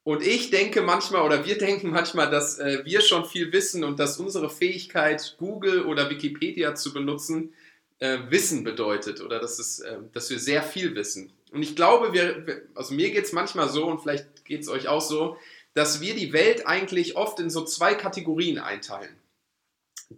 Und 0.03 0.25
ich 0.25 0.51
denke 0.51 0.81
manchmal 0.81 1.23
oder 1.23 1.45
wir 1.45 1.57
denken 1.67 1.91
manchmal, 1.91 2.31
dass 2.31 2.59
äh, 2.59 2.85
wir 2.85 3.01
schon 3.01 3.25
viel 3.25 3.51
wissen 3.51 3.83
und 3.83 3.99
dass 3.99 4.17
unsere 4.17 4.49
Fähigkeit, 4.49 5.35
Google 5.37 5.85
oder 5.85 6.09
Wikipedia 6.09 6.75
zu 6.75 6.93
benutzen, 6.93 7.53
äh, 7.99 8.17
Wissen 8.29 8.63
bedeutet 8.63 9.21
oder 9.21 9.39
dass, 9.39 9.59
es, 9.59 9.79
äh, 9.79 9.97
dass 10.13 10.29
wir 10.29 10.39
sehr 10.39 10.63
viel 10.63 10.95
wissen. 10.95 11.33
Und 11.51 11.61
ich 11.61 11.75
glaube, 11.75 12.13
wir, 12.13 12.63
also 12.75 12.93
mir 12.93 13.11
geht 13.11 13.25
es 13.25 13.33
manchmal 13.33 13.69
so 13.69 13.85
und 13.85 13.99
vielleicht 13.99 14.45
geht 14.45 14.61
es 14.61 14.69
euch 14.69 14.87
auch 14.87 15.01
so, 15.01 15.37
dass 15.77 16.01
wir 16.01 16.15
die 16.15 16.33
Welt 16.33 16.65
eigentlich 16.65 17.15
oft 17.15 17.39
in 17.39 17.51
so 17.51 17.63
zwei 17.63 17.93
Kategorien 17.93 18.57
einteilen. 18.57 19.15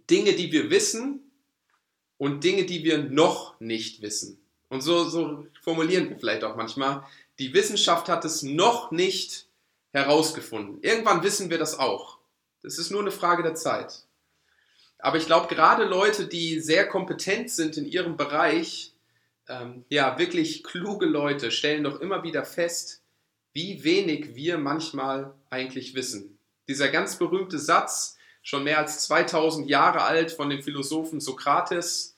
Dinge, 0.08 0.32
die 0.32 0.52
wir 0.52 0.70
wissen 0.70 1.20
und 2.16 2.44
Dinge, 2.44 2.64
die 2.64 2.82
wir 2.82 2.96
noch 2.96 3.60
nicht 3.60 4.00
wissen. 4.00 4.40
Und 4.70 4.80
so, 4.80 5.04
so 5.04 5.46
formulieren 5.60 6.08
wir 6.08 6.18
vielleicht 6.18 6.44
auch 6.44 6.56
manchmal, 6.56 7.04
die 7.38 7.52
Wissenschaft 7.52 8.08
hat 8.08 8.24
es 8.24 8.42
noch 8.42 8.90
nicht 8.90 9.48
herausgefunden. 9.92 10.78
Irgendwann 10.80 11.22
wissen 11.22 11.50
wir 11.50 11.58
das 11.58 11.78
auch. 11.78 12.16
Das 12.62 12.78
ist 12.78 12.90
nur 12.90 13.02
eine 13.02 13.10
Frage 13.10 13.42
der 13.42 13.54
Zeit. 13.54 14.04
Aber 14.98 15.18
ich 15.18 15.26
glaube, 15.26 15.54
gerade 15.54 15.84
Leute, 15.84 16.26
die 16.26 16.60
sehr 16.60 16.88
kompetent 16.88 17.50
sind 17.50 17.76
in 17.76 17.84
ihrem 17.84 18.16
Bereich, 18.16 18.94
ähm, 19.46 19.84
ja, 19.90 20.18
wirklich 20.18 20.64
kluge 20.64 21.04
Leute, 21.04 21.50
stellen 21.50 21.84
doch 21.84 22.00
immer 22.00 22.22
wieder 22.22 22.46
fest, 22.46 23.02
wie 23.52 23.84
wenig 23.84 24.34
wir 24.34 24.56
manchmal 24.56 25.34
eigentlich 25.50 25.94
wissen. 25.94 26.38
Dieser 26.68 26.88
ganz 26.88 27.18
berühmte 27.18 27.58
Satz, 27.58 28.16
schon 28.42 28.64
mehr 28.64 28.78
als 28.78 29.04
2000 29.06 29.68
Jahre 29.68 30.02
alt 30.02 30.32
von 30.32 30.48
dem 30.48 30.62
Philosophen 30.62 31.20
Sokrates, 31.20 32.16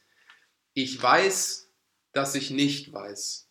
ich 0.74 1.02
weiß, 1.02 1.68
dass 2.12 2.34
ich 2.34 2.50
nicht 2.50 2.92
weiß. 2.92 3.48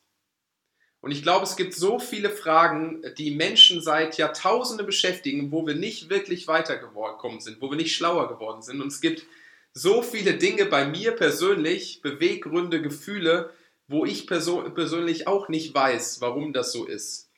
Und 1.01 1.11
ich 1.11 1.23
glaube, 1.23 1.45
es 1.45 1.55
gibt 1.55 1.73
so 1.73 1.97
viele 1.97 2.29
Fragen, 2.29 3.01
die 3.17 3.31
Menschen 3.31 3.81
seit 3.81 4.17
Jahrtausenden 4.17 4.85
beschäftigen, 4.85 5.51
wo 5.51 5.65
wir 5.65 5.73
nicht 5.73 6.09
wirklich 6.09 6.47
weitergekommen 6.47 7.39
sind, 7.39 7.59
wo 7.59 7.71
wir 7.71 7.77
nicht 7.77 7.95
schlauer 7.95 8.29
geworden 8.29 8.61
sind. 8.61 8.81
Und 8.81 8.88
es 8.88 9.01
gibt 9.01 9.25
so 9.73 10.03
viele 10.03 10.35
Dinge 10.35 10.65
bei 10.65 10.85
mir 10.85 11.13
persönlich, 11.13 12.01
Beweggründe, 12.01 12.81
Gefühle, 12.83 13.51
wo 13.88 14.05
ich 14.05 14.27
persönlich 14.27 15.27
auch 15.27 15.50
nicht 15.50 15.73
weiß, 15.73 16.21
warum 16.21 16.53
das 16.53 16.71
so 16.71 16.85
ist. 16.85 17.29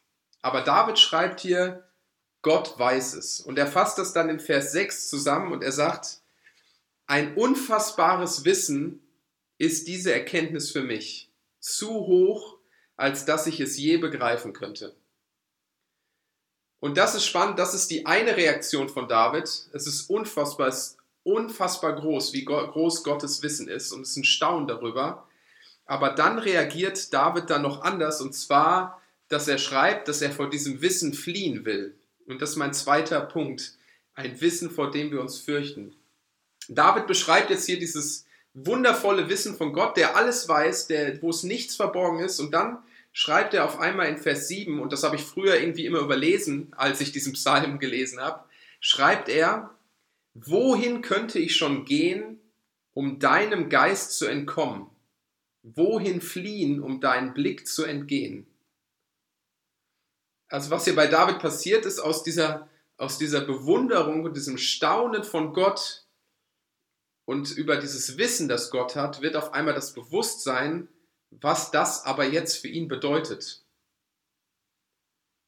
Aber 0.41 0.61
David 0.61 0.99
schreibt 0.99 1.39
hier, 1.39 1.87
Gott 2.43 2.77
weiß 2.77 3.15
es. 3.15 3.39
Und 3.39 3.57
er 3.57 3.65
fasst 3.65 3.97
das 3.97 4.13
dann 4.13 4.29
in 4.29 4.39
Vers 4.39 4.71
6 4.73 5.09
zusammen 5.09 5.51
und 5.51 5.63
er 5.63 5.71
sagt, 5.71 6.19
ein 7.07 7.35
unfassbares 7.35 8.45
Wissen 8.45 9.01
ist 9.57 9.87
diese 9.87 10.13
Erkenntnis 10.13 10.71
für 10.71 10.83
mich. 10.83 11.31
Zu 11.59 11.89
hoch, 11.89 12.57
als 12.95 13.25
dass 13.25 13.47
ich 13.47 13.59
es 13.59 13.77
je 13.77 13.97
begreifen 13.97 14.53
könnte. 14.53 14.95
Und 16.79 16.97
das 16.97 17.15
ist 17.15 17.25
spannend, 17.25 17.57
das 17.59 17.73
ist 17.73 17.89
die 17.89 18.05
eine 18.05 18.35
Reaktion 18.35 18.89
von 18.89 19.07
David. 19.07 19.43
Es 19.71 19.87
ist 19.87 20.09
unfassbar, 20.09 20.67
es 20.67 20.75
ist 20.75 20.97
unfassbar 21.23 21.95
groß, 21.95 22.33
wie 22.33 22.43
groß 22.43 23.03
Gottes 23.03 23.41
Wissen 23.41 23.69
ist 23.69 23.93
und 23.93 24.01
es 24.01 24.11
ist 24.11 24.17
ein 24.17 24.23
Staunen 24.25 24.67
darüber. 24.67 25.27
Aber 25.85 26.09
dann 26.09 26.39
reagiert 26.39 27.13
David 27.13 27.49
dann 27.49 27.61
noch 27.61 27.81
anders 27.81 28.21
und 28.21 28.33
zwar 28.33 29.01
dass 29.33 29.47
er 29.47 29.57
schreibt, 29.57 30.07
dass 30.07 30.21
er 30.21 30.31
vor 30.31 30.49
diesem 30.49 30.81
Wissen 30.81 31.13
fliehen 31.13 31.65
will. 31.65 31.95
Und 32.27 32.41
das 32.41 32.51
ist 32.51 32.55
mein 32.55 32.73
zweiter 32.73 33.21
Punkt. 33.21 33.77
Ein 34.15 34.39
Wissen, 34.41 34.69
vor 34.69 34.91
dem 34.91 35.11
wir 35.11 35.21
uns 35.21 35.39
fürchten. 35.39 35.95
David 36.69 37.07
beschreibt 37.07 37.49
jetzt 37.49 37.65
hier 37.65 37.79
dieses 37.79 38.25
wundervolle 38.53 39.29
Wissen 39.29 39.55
von 39.55 39.73
Gott, 39.73 39.97
der 39.97 40.15
alles 40.15 40.47
weiß, 40.47 40.87
der, 40.87 41.21
wo 41.21 41.29
es 41.29 41.43
nichts 41.43 41.75
verborgen 41.75 42.19
ist. 42.19 42.39
Und 42.39 42.51
dann 42.51 42.79
schreibt 43.11 43.53
er 43.53 43.65
auf 43.65 43.79
einmal 43.79 44.07
in 44.07 44.17
Vers 44.17 44.47
7, 44.47 44.79
und 44.79 44.93
das 44.93 45.03
habe 45.03 45.15
ich 45.15 45.23
früher 45.23 45.59
irgendwie 45.59 45.85
immer 45.85 45.99
überlesen, 45.99 46.71
als 46.75 47.01
ich 47.01 47.11
diesen 47.11 47.33
Psalm 47.33 47.79
gelesen 47.79 48.19
habe, 48.19 48.43
schreibt 48.79 49.29
er, 49.29 49.71
wohin 50.33 51.01
könnte 51.01 51.39
ich 51.39 51.55
schon 51.55 51.85
gehen, 51.85 52.39
um 52.93 53.19
deinem 53.19 53.69
Geist 53.69 54.17
zu 54.17 54.25
entkommen? 54.25 54.87
Wohin 55.63 56.21
fliehen, 56.21 56.81
um 56.81 56.99
deinen 56.99 57.33
Blick 57.33 57.67
zu 57.67 57.85
entgehen? 57.85 58.45
Also 60.53 60.69
was 60.69 60.83
hier 60.83 60.93
bei 60.93 61.07
David 61.07 61.39
passiert 61.39 61.83
ist, 61.83 61.97
aus 61.97 62.21
dieser, 62.21 62.69
aus 62.97 63.17
dieser 63.17 63.41
Bewunderung 63.41 64.23
und 64.23 64.37
diesem 64.37 64.59
Staunen 64.59 65.23
von 65.23 65.51
Gott 65.51 66.05
und 67.25 67.49
über 67.57 67.77
dieses 67.77 68.19
Wissen, 68.19 68.47
das 68.47 68.69
Gott 68.69 68.95
hat, 68.95 69.23
wird 69.23 69.35
auf 69.35 69.53
einmal 69.53 69.73
das 69.73 69.95
Bewusstsein, 69.95 70.89
was 71.31 71.71
das 71.71 72.05
aber 72.05 72.25
jetzt 72.25 72.57
für 72.57 72.67
ihn 72.67 72.87
bedeutet. 72.87 73.65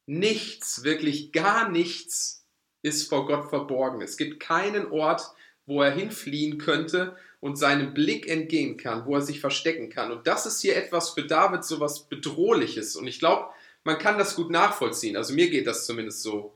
Nichts, 0.08 0.84
wirklich 0.84 1.32
gar 1.32 1.70
nichts 1.70 2.44
ist 2.82 3.08
vor 3.08 3.28
Gott 3.28 3.52
verborgen. 3.52 4.02
Es 4.02 4.18
gibt 4.18 4.40
keinen 4.40 4.92
Ort, 4.92 5.36
wo 5.68 5.84
er 5.84 5.92
hinfliehen 5.92 6.58
könnte 6.58 7.16
und 7.42 7.58
seinem 7.58 7.94
Blick 7.94 8.28
entgehen 8.28 8.76
kann, 8.78 9.06
wo 9.06 9.14
er 9.14 9.22
sich 9.22 9.40
verstecken 9.40 9.92
kann. 9.92 10.12
Und 10.12 10.26
das 10.26 10.48
ist 10.48 10.62
hier 10.62 10.76
etwas 10.76 11.12
für 11.12 11.28
David 11.28 11.64
so 11.64 11.80
was 11.80 12.08
Bedrohliches. 12.08 12.96
Und 12.96 13.06
ich 13.06 13.20
glaube, 13.20 13.54
man 13.86 13.98
kann 13.98 14.18
das 14.18 14.36
gut 14.36 14.50
nachvollziehen. 14.50 15.16
Also 15.16 15.34
mir 15.34 15.50
geht 15.50 15.68
das 15.68 15.86
zumindest 15.86 16.22
so. 16.24 16.54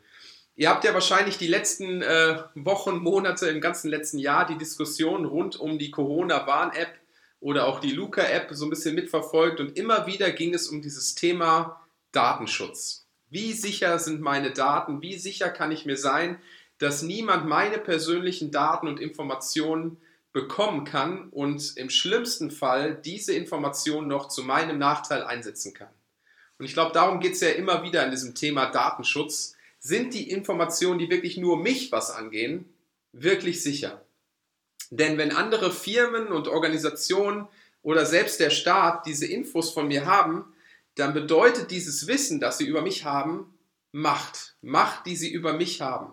Ihr 0.56 0.70
habt 0.70 0.84
ja 0.84 0.94
wahrscheinlich 0.94 1.38
die 1.38 1.48
letzten 1.48 2.02
äh, 2.02 2.44
Wochen, 2.56 2.98
Monate, 2.98 3.48
im 3.48 3.62
ganzen 3.62 3.90
letzten 3.90 4.18
Jahr 4.18 4.46
die 4.46 4.58
Diskussion 4.58 5.24
rund 5.24 5.58
um 5.58 5.80
die 5.80 5.92
Corona-Warn-App 5.92 6.96
oder 7.40 7.68
auch 7.68 7.80
die 7.80 7.92
Luca-App 7.92 8.50
so 8.52 8.66
ein 8.66 8.70
bisschen 8.70 8.96
mitverfolgt 8.96 9.62
und 9.62 9.78
immer 9.78 10.06
wieder 10.06 10.32
ging 10.32 10.54
es 10.54 10.68
um 10.68 10.82
dieses 10.82 11.16
Thema 11.16 11.88
Datenschutz. 12.12 13.08
Wie 13.30 13.54
sicher 13.54 14.00
sind 14.00 14.20
meine 14.20 14.52
Daten? 14.52 15.02
Wie 15.02 15.18
sicher 15.18 15.50
kann 15.50 15.72
ich 15.72 15.86
mir 15.86 15.98
sein, 15.98 16.42
dass 16.80 17.04
niemand 17.04 17.48
meine 17.48 17.78
persönlichen 17.78 18.52
Daten 18.52 18.88
und 18.88 19.00
Informationen 19.00 19.98
bekommen 20.34 20.84
kann 20.84 21.30
und 21.30 21.78
im 21.78 21.90
schlimmsten 21.90 22.52
Fall 22.52 22.96
diese 22.96 23.34
Informationen 23.34 24.08
noch 24.08 24.28
zu 24.28 24.44
meinem 24.44 24.80
Nachteil 24.80 25.24
einsetzen 25.24 25.74
kann? 25.74 25.94
Und 26.60 26.66
ich 26.66 26.74
glaube, 26.74 26.92
darum 26.94 27.22
geht 27.22 27.34
es 27.34 27.42
ja 27.42 27.50
immer 27.50 27.84
wieder 27.84 28.04
in 28.04 28.12
diesem 28.12 28.36
Thema 28.36 28.66
Datenschutz. 28.68 29.56
Sind 29.80 30.14
die 30.14 30.30
Informationen, 30.30 31.00
die 31.00 31.10
wirklich 31.10 31.38
nur 31.38 31.58
mich 31.58 31.92
was 31.92 32.12
angehen, 32.12 32.66
wirklich 33.14 33.64
sicher? 33.64 34.04
Denn 34.92 35.18
wenn 35.18 35.32
andere 35.32 35.72
Firmen 35.72 36.28
und 36.28 36.50
Organisationen 36.50 37.48
oder 37.82 38.06
selbst 38.06 38.42
der 38.42 38.50
Staat 38.50 39.06
diese 39.06 39.26
Infos 39.26 39.72
von 39.72 39.88
mir 39.88 40.06
haben, 40.06 40.54
dann 40.96 41.14
bedeutet 41.14 41.72
dieses 41.72 42.08
Wissen, 42.08 42.42
das 42.42 42.58
sie 42.58 42.68
über 42.68 42.82
mich 42.82 43.06
haben, 43.06 43.54
Macht. 43.92 44.56
Macht, 44.62 45.06
die 45.06 45.16
sie 45.16 45.32
über 45.32 45.54
mich 45.54 45.82
haben. 45.82 46.12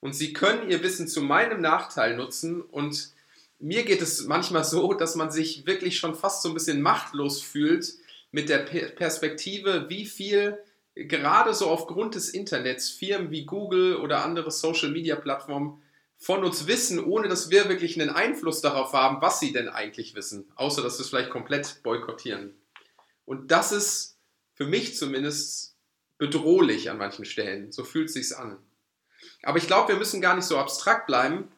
Und 0.00 0.14
sie 0.14 0.32
können 0.32 0.70
ihr 0.70 0.82
Wissen 0.82 1.06
zu 1.06 1.20
meinem 1.20 1.60
Nachteil 1.60 2.16
nutzen. 2.16 2.62
Und 2.62 3.12
mir 3.58 3.84
geht 3.84 4.00
es 4.00 4.24
manchmal 4.26 4.64
so, 4.64 4.94
dass 4.94 5.14
man 5.14 5.30
sich 5.30 5.66
wirklich 5.66 5.98
schon 5.98 6.14
fast 6.14 6.42
so 6.42 6.48
ein 6.48 6.54
bisschen 6.54 6.80
machtlos 6.80 7.42
fühlt 7.42 7.94
mit 8.30 8.48
der 8.48 8.58
Perspektive, 8.58 9.88
wie 9.88 10.04
viel 10.04 10.58
gerade 10.94 11.54
so 11.54 11.68
aufgrund 11.68 12.14
des 12.14 12.30
Internets 12.30 12.90
Firmen 12.90 13.30
wie 13.30 13.46
Google 13.46 13.96
oder 13.96 14.24
andere 14.24 14.50
Social-Media-Plattformen 14.50 15.80
von 16.16 16.42
uns 16.42 16.66
wissen, 16.66 17.02
ohne 17.02 17.28
dass 17.28 17.50
wir 17.50 17.68
wirklich 17.68 18.00
einen 18.00 18.10
Einfluss 18.10 18.60
darauf 18.60 18.92
haben, 18.92 19.22
was 19.22 19.38
sie 19.38 19.52
denn 19.52 19.68
eigentlich 19.68 20.14
wissen, 20.14 20.50
außer 20.56 20.82
dass 20.82 20.98
wir 20.98 21.04
es 21.04 21.10
vielleicht 21.10 21.30
komplett 21.30 21.82
boykottieren. 21.84 22.54
Und 23.24 23.50
das 23.52 23.70
ist 23.70 24.18
für 24.54 24.66
mich 24.66 24.96
zumindest 24.96 25.76
bedrohlich 26.18 26.90
an 26.90 26.98
manchen 26.98 27.24
Stellen. 27.24 27.70
So 27.70 27.84
fühlt 27.84 28.08
es 28.08 28.14
sich 28.14 28.36
an. 28.36 28.58
Aber 29.44 29.58
ich 29.58 29.68
glaube, 29.68 29.92
wir 29.92 29.96
müssen 29.96 30.20
gar 30.20 30.34
nicht 30.34 30.46
so 30.46 30.58
abstrakt 30.58 31.06
bleiben. 31.06 31.48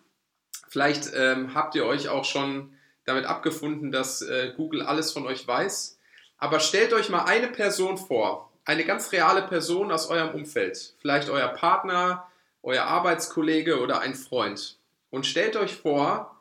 Vielleicht 0.68 1.10
ähm, 1.14 1.54
habt 1.54 1.74
ihr 1.74 1.86
euch 1.86 2.08
auch 2.10 2.26
schon 2.26 2.74
damit 3.06 3.24
abgefunden, 3.24 3.90
dass 3.90 4.20
äh, 4.20 4.52
Google 4.54 4.82
alles 4.82 5.12
von 5.12 5.26
euch 5.26 5.46
weiß. 5.46 5.98
Aber 6.40 6.58
stellt 6.58 6.92
euch 6.92 7.10
mal 7.10 7.24
eine 7.24 7.48
Person 7.48 7.98
vor, 7.98 8.50
eine 8.64 8.84
ganz 8.84 9.12
reale 9.12 9.42
Person 9.42 9.92
aus 9.92 10.08
eurem 10.08 10.34
Umfeld, 10.34 10.94
vielleicht 10.98 11.28
euer 11.28 11.48
Partner, 11.48 12.26
euer 12.62 12.84
Arbeitskollege 12.84 13.80
oder 13.80 14.00
ein 14.00 14.14
Freund. 14.14 14.78
Und 15.10 15.26
stellt 15.26 15.56
euch 15.56 15.76
vor, 15.76 16.40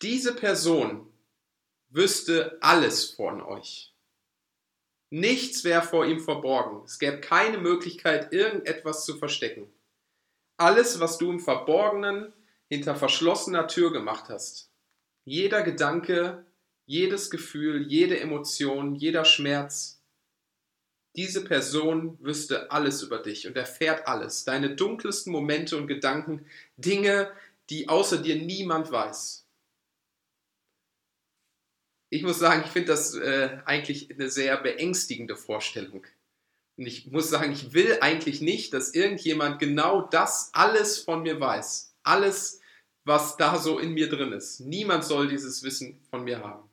diese 0.00 0.34
Person 0.34 1.12
wüsste 1.90 2.58
alles 2.60 3.10
von 3.10 3.42
euch. 3.42 3.92
Nichts 5.10 5.64
wäre 5.64 5.82
vor 5.82 6.06
ihm 6.06 6.20
verborgen. 6.20 6.82
Es 6.84 6.98
gäbe 6.98 7.20
keine 7.20 7.58
Möglichkeit, 7.58 8.32
irgendetwas 8.32 9.04
zu 9.04 9.18
verstecken. 9.18 9.70
Alles, 10.56 11.00
was 11.00 11.18
du 11.18 11.30
im 11.30 11.40
Verborgenen 11.40 12.32
hinter 12.68 12.94
verschlossener 12.94 13.68
Tür 13.68 13.92
gemacht 13.92 14.26
hast. 14.28 14.70
Jeder 15.24 15.62
Gedanke, 15.62 16.46
jedes 16.86 17.30
Gefühl, 17.30 17.86
jede 17.88 18.18
Emotion, 18.20 18.94
jeder 18.94 19.24
Schmerz, 19.24 20.02
diese 21.14 21.44
Person 21.44 22.18
wüsste 22.20 22.70
alles 22.70 23.02
über 23.02 23.18
dich 23.18 23.46
und 23.46 23.56
erfährt 23.56 24.06
alles, 24.06 24.44
deine 24.44 24.74
dunkelsten 24.74 25.32
Momente 25.32 25.76
und 25.76 25.86
Gedanken, 25.86 26.46
Dinge, 26.76 27.30
die 27.70 27.88
außer 27.88 28.18
dir 28.18 28.36
niemand 28.36 28.90
weiß. 28.90 29.46
Ich 32.10 32.22
muss 32.22 32.38
sagen, 32.38 32.62
ich 32.64 32.70
finde 32.70 32.88
das 32.88 33.14
äh, 33.14 33.58
eigentlich 33.64 34.10
eine 34.10 34.28
sehr 34.28 34.58
beängstigende 34.58 35.36
Vorstellung. 35.36 36.04
Und 36.76 36.86
ich 36.86 37.10
muss 37.10 37.30
sagen, 37.30 37.52
ich 37.52 37.72
will 37.72 37.98
eigentlich 38.00 38.40
nicht, 38.40 38.74
dass 38.74 38.94
irgendjemand 38.94 39.58
genau 39.58 40.02
das 40.02 40.50
alles 40.52 40.98
von 40.98 41.22
mir 41.22 41.40
weiß. 41.40 41.94
Alles, 42.02 42.60
was 43.04 43.36
da 43.36 43.58
so 43.58 43.78
in 43.78 43.92
mir 43.92 44.08
drin 44.08 44.32
ist. 44.32 44.60
Niemand 44.60 45.04
soll 45.04 45.28
dieses 45.28 45.62
Wissen 45.62 46.00
von 46.10 46.24
mir 46.24 46.40
haben. 46.40 46.68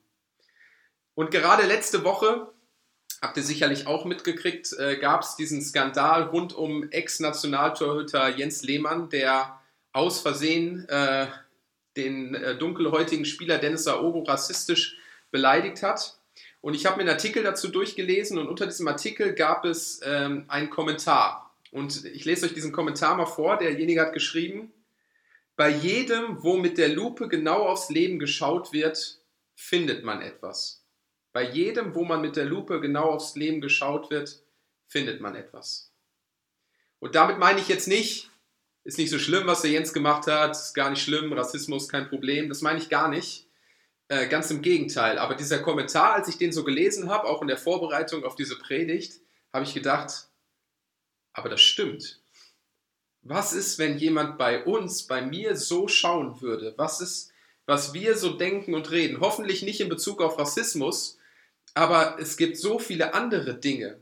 Und 1.20 1.32
gerade 1.32 1.68
letzte 1.68 2.06
Woche 2.06 2.48
habt 3.22 3.36
ihr 3.36 3.44
sicherlich 3.44 3.88
auch 3.88 4.06
mitgekriegt, 4.06 4.72
äh, 4.80 4.96
gab 4.96 5.24
es 5.24 5.36
diesen 5.36 5.62
Skandal 5.62 6.24
rund 6.24 6.54
um 6.54 6.90
Ex-Nationaltorhüter 6.92 8.30
Jens 8.38 8.64
Lehmann, 8.64 9.10
der 9.10 9.60
aus 9.92 10.22
Versehen 10.22 10.88
äh, 10.88 11.28
den 11.98 12.36
äh, 12.36 12.58
dunkelhäutigen 12.58 13.26
Spieler 13.26 13.58
Dennis 13.58 13.86
Aogo 13.86 14.20
rassistisch 14.22 14.96
beleidigt 15.30 15.84
hat. 15.84 16.18
Und 16.62 16.74
ich 16.74 16.86
habe 16.86 16.96
mir 16.96 17.02
einen 17.02 17.18
Artikel 17.18 17.44
dazu 17.44 17.68
durchgelesen 17.68 18.38
und 18.38 18.48
unter 18.48 18.66
diesem 18.66 18.88
Artikel 18.88 19.34
gab 19.34 19.66
es 19.66 20.00
ähm, 20.06 20.46
einen 20.48 20.70
Kommentar. 20.70 21.54
Und 21.74 22.06
ich 22.06 22.24
lese 22.24 22.46
euch 22.46 22.54
diesen 22.54 22.72
Kommentar 22.72 23.18
mal 23.18 23.26
vor. 23.26 23.58
Derjenige 23.58 24.00
hat 24.00 24.14
geschrieben, 24.14 24.72
bei 25.58 25.68
jedem, 25.68 26.42
wo 26.44 26.56
mit 26.56 26.78
der 26.78 26.88
Lupe 26.88 27.28
genau 27.28 27.68
aufs 27.68 27.90
Leben 27.90 28.20
geschaut 28.20 28.72
wird, 28.72 29.20
findet 29.54 30.06
man 30.06 30.22
etwas. 30.22 30.79
Bei 31.32 31.44
jedem, 31.44 31.96
wo 31.96 32.04
man 32.04 32.22
mit 32.22 32.36
der 32.36 32.46
Lupe 32.46 32.82
genau 32.82 33.12
aufs 33.12 33.36
Leben 33.36 33.62
geschaut 33.62 34.10
wird, 34.10 34.42
findet 34.88 35.22
man 35.22 35.36
etwas. 35.36 35.92
Und 37.00 37.16
damit 37.16 37.38
meine 37.38 37.60
ich 37.60 37.68
jetzt 37.68 37.88
nicht, 37.88 38.30
ist 38.84 38.98
nicht 38.98 39.10
so 39.10 39.20
schlimm, 39.20 39.46
was 39.48 39.62
der 39.62 39.72
Jens 39.72 39.94
gemacht 39.94 40.28
hat, 40.28 40.52
ist 40.52 40.74
gar 40.74 40.90
nicht 40.90 41.04
schlimm, 41.04 41.32
Rassismus 41.32 41.88
kein 41.88 42.10
Problem, 42.10 42.50
das 42.50 42.62
meine 42.62 42.80
ich 42.80 42.90
gar 42.90 43.10
nicht. 43.10 43.48
Äh, 44.08 44.28
ganz 44.28 44.50
im 44.50 44.64
Gegenteil. 44.64 45.20
Aber 45.20 45.36
dieser 45.36 45.60
Kommentar, 45.60 46.14
als 46.14 46.28
ich 46.28 46.40
den 46.40 46.52
so 46.52 46.64
gelesen 46.64 47.10
habe, 47.10 47.28
auch 47.28 47.44
in 47.44 47.48
der 47.48 47.58
Vorbereitung 47.58 48.24
auf 48.24 48.36
diese 48.36 48.58
Predigt, 48.58 49.22
habe 49.54 49.66
ich 49.66 49.76
gedacht, 49.76 50.30
aber 51.32 51.48
das 51.48 51.62
stimmt. 51.62 52.20
Was 53.22 53.54
ist, 53.54 53.78
wenn 53.78 54.00
jemand 54.00 54.40
bei 54.40 54.64
uns, 54.64 55.04
bei 55.04 55.22
mir 55.22 55.56
so 55.56 55.88
schauen 55.88 56.42
würde? 56.42 56.74
Was 56.78 57.02
ist, 57.02 57.32
was 57.68 57.94
wir 57.94 58.18
so 58.18 58.32
denken 58.32 58.74
und 58.74 58.90
reden? 58.90 59.20
Hoffentlich 59.20 59.62
nicht 59.62 59.80
in 59.80 59.90
Bezug 59.90 60.24
auf 60.24 60.40
Rassismus, 60.40 61.19
aber 61.74 62.18
es 62.20 62.38
gibt 62.38 62.58
so 62.58 62.80
viele 62.80 63.14
andere 63.14 63.56
Dinge, 63.56 64.00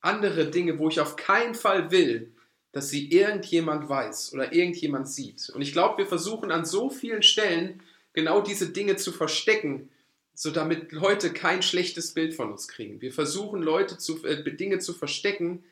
andere 0.00 0.50
Dinge, 0.50 0.78
wo 0.78 0.88
ich 0.88 1.00
auf 1.00 1.16
keinen 1.16 1.54
Fall 1.54 1.90
will, 1.90 2.32
dass 2.72 2.88
sie 2.88 3.10
irgendjemand 3.10 3.88
weiß 3.88 4.32
oder 4.32 4.52
irgendjemand 4.52 5.08
sieht. 5.08 5.50
Und 5.50 5.62
ich 5.62 5.72
glaube, 5.72 5.98
wir 5.98 6.06
versuchen 6.06 6.50
an 6.50 6.64
so 6.64 6.88
vielen 6.88 7.22
Stellen 7.22 7.82
genau 8.12 8.40
diese 8.40 8.70
Dinge 8.70 8.96
zu 8.96 9.12
verstecken, 9.12 9.90
so 10.34 10.50
damit 10.50 10.92
Leute 10.92 11.32
kein 11.32 11.62
schlechtes 11.62 12.14
Bild 12.14 12.34
von 12.34 12.50
uns 12.50 12.68
kriegen. 12.68 13.00
Wir 13.00 13.12
versuchen 13.12 13.60
Leute 13.60 13.98
zu, 13.98 14.24
äh, 14.24 14.42
Dinge 14.56 14.78
zu 14.78 14.94
verstecken, 14.94 15.64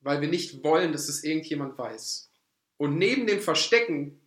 weil 0.00 0.20
wir 0.20 0.28
nicht 0.28 0.62
wollen, 0.62 0.92
dass 0.92 1.08
es 1.08 1.24
irgendjemand 1.24 1.76
weiß. 1.76 2.30
Und 2.76 2.98
neben 2.98 3.26
dem 3.26 3.40
Verstecken, 3.40 4.20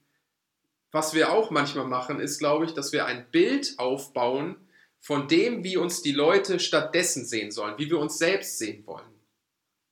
was 0.92 1.14
wir 1.14 1.32
auch 1.32 1.52
manchmal 1.52 1.86
machen, 1.86 2.20
ist, 2.20 2.40
glaube 2.40 2.66
ich, 2.66 2.74
dass 2.74 2.92
wir 2.92 3.06
ein 3.06 3.28
Bild 3.32 3.76
aufbauen, 3.78 4.56
von 5.00 5.28
dem, 5.28 5.64
wie 5.64 5.78
uns 5.78 6.02
die 6.02 6.12
Leute 6.12 6.60
stattdessen 6.60 7.26
sehen 7.26 7.52
sollen, 7.52 7.76
wie 7.78 7.90
wir 7.90 8.00
uns 8.00 8.18
selbst 8.18 8.58
sehen 8.58 8.86
wollen. 8.86 9.08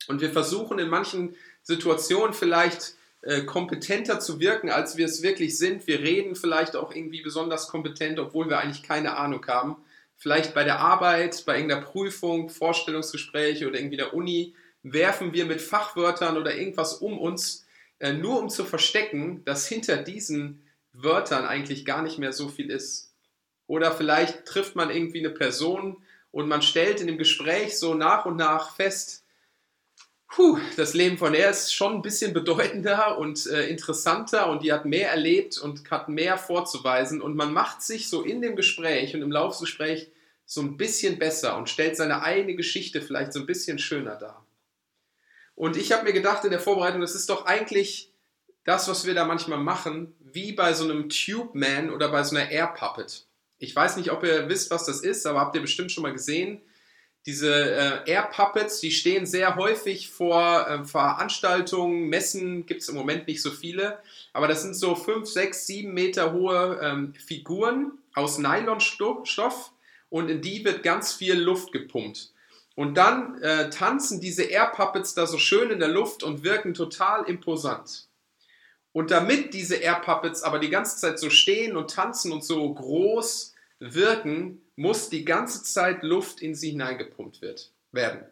Und 0.08 0.22
wir 0.22 0.32
versuchen 0.32 0.80
in 0.80 0.90
manchen 0.90 1.36
Situationen 1.64 2.34
vielleicht 2.34 2.96
äh, 3.22 3.44
kompetenter 3.44 4.20
zu 4.20 4.40
wirken, 4.40 4.70
als 4.70 4.96
wir 4.96 5.06
es 5.06 5.22
wirklich 5.22 5.58
sind. 5.58 5.88
Wir 5.88 6.00
reden 6.00 6.36
vielleicht 6.36 6.76
auch 6.76 6.94
irgendwie 6.94 7.22
besonders 7.22 7.68
kompetent, 7.68 8.20
obwohl 8.20 8.50
wir 8.50 8.60
eigentlich 8.60 8.84
keine 8.84 9.18
Ahnung 9.18 9.46
haben. 9.48 9.78
Vielleicht 10.16 10.54
bei 10.54 10.64
der 10.64 10.80
Arbeit, 10.80 11.44
bei 11.46 11.56
irgendeiner 11.56 11.82
Prüfung, 11.82 12.50
Vorstellungsgespräche 12.50 13.68
oder 13.68 13.80
irgendwie 13.80 13.98
der 13.98 14.14
Uni 14.14 14.56
werfen 14.84 15.34
wir 15.34 15.46
mit 15.46 15.62
Fachwörtern 15.62 16.38
oder 16.38 16.56
irgendwas 16.56 16.94
um 16.94 17.18
uns, 17.18 17.66
äh, 18.00 18.14
nur 18.14 18.40
um 18.40 18.50
zu 18.50 18.66
verstecken, 18.66 19.44
dass 19.46 19.68
hinter 19.68 19.98
diesen 19.98 20.64
Wörtern 20.94 21.46
eigentlich 21.46 21.86
gar 21.86 22.02
nicht 22.02 22.20
mehr 22.20 22.34
so 22.34 22.48
viel 22.48 22.72
ist. 22.72 23.07
Oder 23.68 23.92
vielleicht 23.92 24.46
trifft 24.46 24.76
man 24.76 24.90
irgendwie 24.90 25.20
eine 25.20 25.30
Person 25.30 25.98
und 26.32 26.48
man 26.48 26.62
stellt 26.62 27.02
in 27.02 27.08
dem 27.08 27.18
Gespräch 27.18 27.78
so 27.78 27.94
nach 27.94 28.26
und 28.26 28.38
nach 28.38 28.76
fest, 28.76 29.26
puh, 30.30 30.58
das 30.76 30.94
Leben 30.94 31.18
von 31.18 31.34
er 31.34 31.50
ist 31.50 31.74
schon 31.74 31.96
ein 31.96 32.02
bisschen 32.02 32.34
bedeutender 32.34 33.18
und 33.18 33.46
äh, 33.48 33.68
interessanter 33.68 34.50
und 34.50 34.64
die 34.64 34.72
hat 34.72 34.86
mehr 34.86 35.10
erlebt 35.10 35.58
und 35.58 35.90
hat 35.90 36.10
mehr 36.10 36.38
vorzuweisen 36.38 37.22
und 37.22 37.36
man 37.36 37.54
macht 37.54 37.82
sich 37.82 38.10
so 38.10 38.24
in 38.24 38.42
dem 38.42 38.56
Gespräch 38.56 39.16
und 39.16 39.22
im 39.22 39.32
Laufgespräch 39.32 40.10
so 40.46 40.62
ein 40.62 40.78
bisschen 40.78 41.20
besser 41.20 41.58
und 41.58 41.70
stellt 41.70 41.98
seine 41.98 42.24
eigene 42.24 42.56
Geschichte 42.56 43.02
vielleicht 43.02 43.34
so 43.34 43.40
ein 43.40 43.46
bisschen 43.46 43.80
schöner 43.80 44.16
dar. 44.16 44.46
Und 45.56 45.76
ich 45.76 45.92
habe 45.92 46.04
mir 46.04 46.14
gedacht 46.14 46.46
in 46.46 46.52
der 46.52 46.60
Vorbereitung, 46.60 47.02
das 47.02 47.16
ist 47.16 47.30
doch 47.30 47.46
eigentlich 47.46 48.12
das, 48.64 48.88
was 48.88 49.06
wir 49.06 49.14
da 49.14 49.26
manchmal 49.26 49.60
machen, 49.60 50.16
wie 50.20 50.52
bei 50.52 50.74
so 50.74 50.84
einem 50.84 51.10
Tube 51.10 51.56
Man 51.56 51.90
oder 51.90 52.10
bei 52.10 52.24
so 52.24 52.36
einer 52.36 52.52
Air 52.52 52.68
Puppet. 52.68 53.27
Ich 53.60 53.76
weiß 53.76 53.98
nicht, 53.98 54.12
ob 54.12 54.24
ihr 54.24 54.50
wisst, 54.50 54.72
was 54.72 54.86
das 54.86 55.02
ist, 55.02 55.26
aber 55.26 55.40
habt 55.40 55.56
ihr 55.56 55.62
bestimmt 55.62 55.92
schon 55.92 56.04
mal 56.04 56.14
gesehen. 56.14 56.62
Diese 57.26 57.52
äh, 57.52 58.10
Air 58.10 58.30
Puppets, 58.32 58.80
die 58.80 58.92
stehen 58.92 59.26
sehr 59.26 59.58
häufig 59.58 60.10
vor 60.10 60.68
äh, 60.68 60.86
Veranstaltungen, 60.86 62.08
Messen 62.08 62.66
gibt 62.66 62.82
es 62.82 62.90
im 62.90 62.96
Moment 62.96 63.28
nicht 63.28 63.42
so 63.42 63.52
viele, 63.52 64.00
aber 64.32 64.48
das 64.48 64.62
sind 64.62 64.76
so 64.76 64.96
5, 64.96 65.28
6, 65.28 65.68
7 65.68 65.94
Meter 65.94 66.32
hohe 66.32 66.80
ähm, 66.82 67.14
Figuren 67.16 67.98
aus 68.14 68.38
Nylonstoff 68.38 69.74
und 70.10 70.30
in 70.30 70.42
die 70.42 70.64
wird 70.64 70.84
ganz 70.84 71.14
viel 71.14 71.38
Luft 71.38 71.74
gepumpt. 71.74 72.32
Und 72.76 72.96
dann 72.96 73.42
äh, 73.42 73.70
tanzen 73.72 74.22
diese 74.22 74.44
Air 74.44 74.72
Puppets 74.74 75.14
da 75.14 75.26
so 75.28 75.38
schön 75.38 75.72
in 75.72 75.80
der 75.80 75.90
Luft 75.90 76.24
und 76.24 76.44
wirken 76.44 76.74
total 76.74 77.26
imposant. 77.26 78.07
Und 78.98 79.12
damit 79.12 79.54
diese 79.54 79.76
Air 79.76 80.00
Puppets 80.00 80.42
aber 80.42 80.58
die 80.58 80.72
ganze 80.72 80.98
Zeit 80.98 81.20
so 81.20 81.30
stehen 81.30 81.78
und 81.78 81.92
tanzen 81.92 82.32
und 82.32 82.44
so 82.44 82.74
groß 82.74 83.54
wirken, 83.78 84.60
muss 84.76 85.12
die 85.12 85.24
ganze 85.24 85.62
Zeit 85.62 86.02
Luft 86.02 86.42
in 86.42 86.56
sie 86.56 86.72
hineingepumpt 86.72 87.44
wird, 87.44 87.72
werden. 87.92 88.26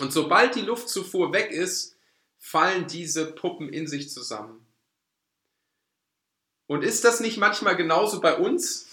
Und 0.00 0.12
sobald 0.12 0.56
die 0.56 0.62
Luftzufuhr 0.62 1.32
weg 1.32 1.52
ist, 1.52 1.94
fallen 2.36 2.88
diese 2.88 3.26
Puppen 3.26 3.68
in 3.68 3.86
sich 3.86 4.10
zusammen. 4.10 4.66
Und 6.66 6.82
ist 6.82 7.04
das 7.04 7.20
nicht 7.20 7.36
manchmal 7.36 7.76
genauso 7.76 8.20
bei 8.20 8.36
uns? 8.36 8.88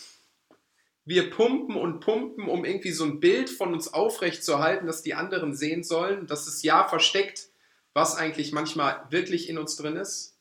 Wir 1.06 1.32
pumpen 1.32 1.76
und 1.76 2.02
pumpen, 2.02 2.48
um 2.48 2.66
irgendwie 2.66 2.92
so 2.92 3.06
ein 3.06 3.20
Bild 3.20 3.50
von 3.50 3.74
uns 3.74 3.92
aufrecht 3.92 4.44
zu 4.44 4.60
halten, 4.60 4.86
das 4.86 5.02
die 5.02 5.16
anderen 5.16 5.56
sehen 5.56 5.84
sollen, 5.84 6.28
dass 6.28 6.46
es 6.46 6.62
ja 6.62 6.88
versteckt, 6.88 7.50
was 7.96 8.16
eigentlich 8.16 8.52
manchmal 8.52 9.08
wirklich 9.10 9.50
in 9.50 9.58
uns 9.58 9.76
drin 9.76 9.96
ist. 9.96 10.33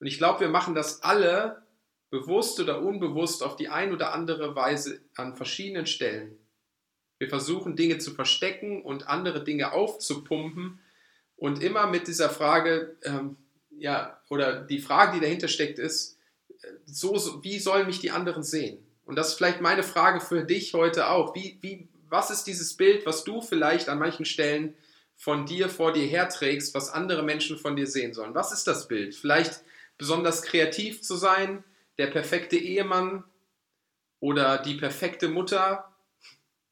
Und 0.00 0.06
ich 0.06 0.18
glaube, 0.18 0.40
wir 0.40 0.48
machen 0.48 0.74
das 0.74 1.02
alle 1.02 1.62
bewusst 2.10 2.58
oder 2.58 2.82
unbewusst 2.82 3.42
auf 3.42 3.56
die 3.56 3.68
ein 3.68 3.92
oder 3.92 4.12
andere 4.12 4.56
Weise 4.56 5.00
an 5.14 5.36
verschiedenen 5.36 5.86
Stellen. 5.86 6.36
Wir 7.18 7.28
versuchen 7.28 7.76
Dinge 7.76 7.98
zu 7.98 8.12
verstecken 8.12 8.82
und 8.82 9.08
andere 9.08 9.44
Dinge 9.44 9.72
aufzupumpen 9.72 10.80
und 11.36 11.62
immer 11.62 11.86
mit 11.86 12.08
dieser 12.08 12.30
Frage, 12.30 12.96
ähm, 13.04 13.36
ja, 13.70 14.20
oder 14.28 14.62
die 14.62 14.78
Frage, 14.78 15.12
die 15.12 15.20
dahinter 15.20 15.48
steckt, 15.48 15.78
ist, 15.78 16.18
äh, 16.48 16.68
so, 16.86 17.16
so, 17.18 17.44
wie 17.44 17.58
sollen 17.58 17.86
mich 17.86 18.00
die 18.00 18.10
anderen 18.10 18.42
sehen? 18.42 18.84
Und 19.04 19.16
das 19.16 19.28
ist 19.28 19.34
vielleicht 19.34 19.60
meine 19.60 19.82
Frage 19.82 20.20
für 20.20 20.44
dich 20.44 20.74
heute 20.74 21.08
auch. 21.10 21.34
Wie, 21.34 21.58
wie, 21.60 21.88
was 22.08 22.30
ist 22.30 22.44
dieses 22.44 22.76
Bild, 22.76 23.06
was 23.06 23.24
du 23.24 23.42
vielleicht 23.42 23.88
an 23.88 23.98
manchen 23.98 24.24
Stellen 24.24 24.74
von 25.14 25.44
dir 25.46 25.68
vor 25.68 25.92
dir 25.92 26.06
herträgst, 26.06 26.74
was 26.74 26.90
andere 26.90 27.22
Menschen 27.22 27.58
von 27.58 27.76
dir 27.76 27.86
sehen 27.86 28.14
sollen? 28.14 28.34
Was 28.34 28.52
ist 28.52 28.66
das 28.66 28.88
Bild? 28.88 29.14
Vielleicht 29.14 29.62
besonders 30.00 30.42
kreativ 30.42 31.02
zu 31.02 31.14
sein, 31.14 31.62
der 31.98 32.06
perfekte 32.06 32.56
Ehemann 32.56 33.22
oder 34.18 34.58
die 34.58 34.74
perfekte 34.74 35.28
Mutter. 35.28 35.94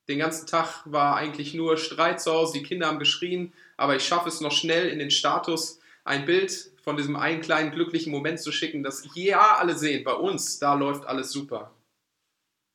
Den 0.09 0.19
ganzen 0.19 0.47
Tag 0.47 0.83
war 0.87 1.17
eigentlich 1.17 1.53
nur 1.53 1.77
Streit 1.77 2.23
zu 2.23 2.33
Hause, 2.33 2.55
die 2.55 2.63
Kinder 2.63 2.87
haben 2.87 2.99
geschrien, 2.99 3.53
aber 3.77 3.95
ich 3.95 4.05
schaffe 4.07 4.31
es 4.31 4.41
noch 4.41 4.51
schnell 4.51 4.89
in 4.89 4.99
den 4.99 5.11
Status 5.11 5.79
ein 6.05 6.25
Bild 6.25 6.71
von 6.83 6.97
diesem 6.97 7.17
einen 7.17 7.43
kleinen 7.43 7.71
glücklichen 7.71 8.11
Moment 8.11 8.41
zu 8.41 8.51
schicken, 8.51 8.83
dass 8.83 9.07
ja 9.15 9.57
alle 9.59 9.77
sehen, 9.77 10.05
bei 10.05 10.15
uns, 10.15 10.59
da 10.59 10.73
läuft 10.73 11.05
alles 11.05 11.31
super. 11.31 11.71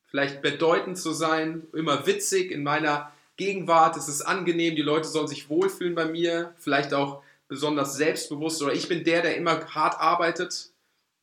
Vielleicht 0.06 0.40
bedeutend 0.40 0.96
zu 0.96 1.12
sein, 1.12 1.66
immer 1.72 2.06
witzig 2.06 2.52
in 2.52 2.62
meiner 2.62 3.12
Gegenwart, 3.36 3.96
es 3.96 4.06
ist 4.06 4.22
angenehm, 4.22 4.76
die 4.76 4.82
Leute 4.82 5.08
sollen 5.08 5.26
sich 5.26 5.50
wohlfühlen 5.50 5.96
bei 5.96 6.04
mir, 6.04 6.54
vielleicht 6.58 6.94
auch 6.94 7.24
besonders 7.48 7.96
selbstbewusst 7.96 8.62
oder 8.62 8.72
ich 8.72 8.88
bin 8.88 9.04
der, 9.04 9.22
der 9.22 9.36
immer 9.36 9.66
hart 9.74 10.00
arbeitet 10.00 10.70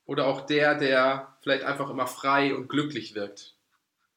oder 0.04 0.26
auch 0.26 0.46
der, 0.46 0.74
der 0.76 1.36
vielleicht 1.42 1.64
einfach 1.64 1.90
immer 1.90 2.06
frei 2.06 2.54
und 2.54 2.68
glücklich 2.68 3.14
wirkt. 3.14 3.54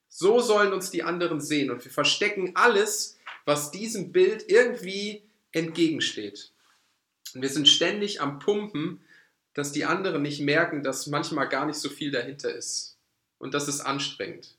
So 0.07 0.39
sollen 0.39 0.73
uns 0.73 0.91
die 0.91 1.03
anderen 1.03 1.41
sehen 1.41 1.71
und 1.71 1.83
wir 1.83 1.91
verstecken 1.91 2.51
alles, 2.55 3.17
was 3.45 3.71
diesem 3.71 4.11
Bild 4.11 4.49
irgendwie 4.49 5.23
entgegensteht. 5.51 6.51
Und 7.33 7.41
wir 7.41 7.49
sind 7.49 7.67
ständig 7.67 8.21
am 8.21 8.39
Pumpen, 8.39 9.01
dass 9.53 9.71
die 9.71 9.85
anderen 9.85 10.21
nicht 10.21 10.41
merken, 10.41 10.83
dass 10.83 11.07
manchmal 11.07 11.49
gar 11.49 11.65
nicht 11.65 11.79
so 11.79 11.89
viel 11.89 12.11
dahinter 12.11 12.53
ist. 12.53 12.97
Und 13.37 13.53
das 13.53 13.67
ist 13.67 13.81
anstrengend. 13.81 14.57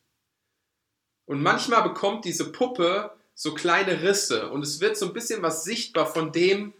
Und 1.26 1.42
manchmal 1.42 1.82
bekommt 1.82 2.24
diese 2.24 2.52
Puppe 2.52 3.12
so 3.34 3.52
kleine 3.54 4.02
Risse 4.02 4.50
und 4.50 4.62
es 4.62 4.80
wird 4.80 4.96
so 4.96 5.06
ein 5.06 5.12
bisschen 5.12 5.42
was 5.42 5.64
sichtbar 5.64 6.06
von 6.06 6.32
dem, 6.32 6.72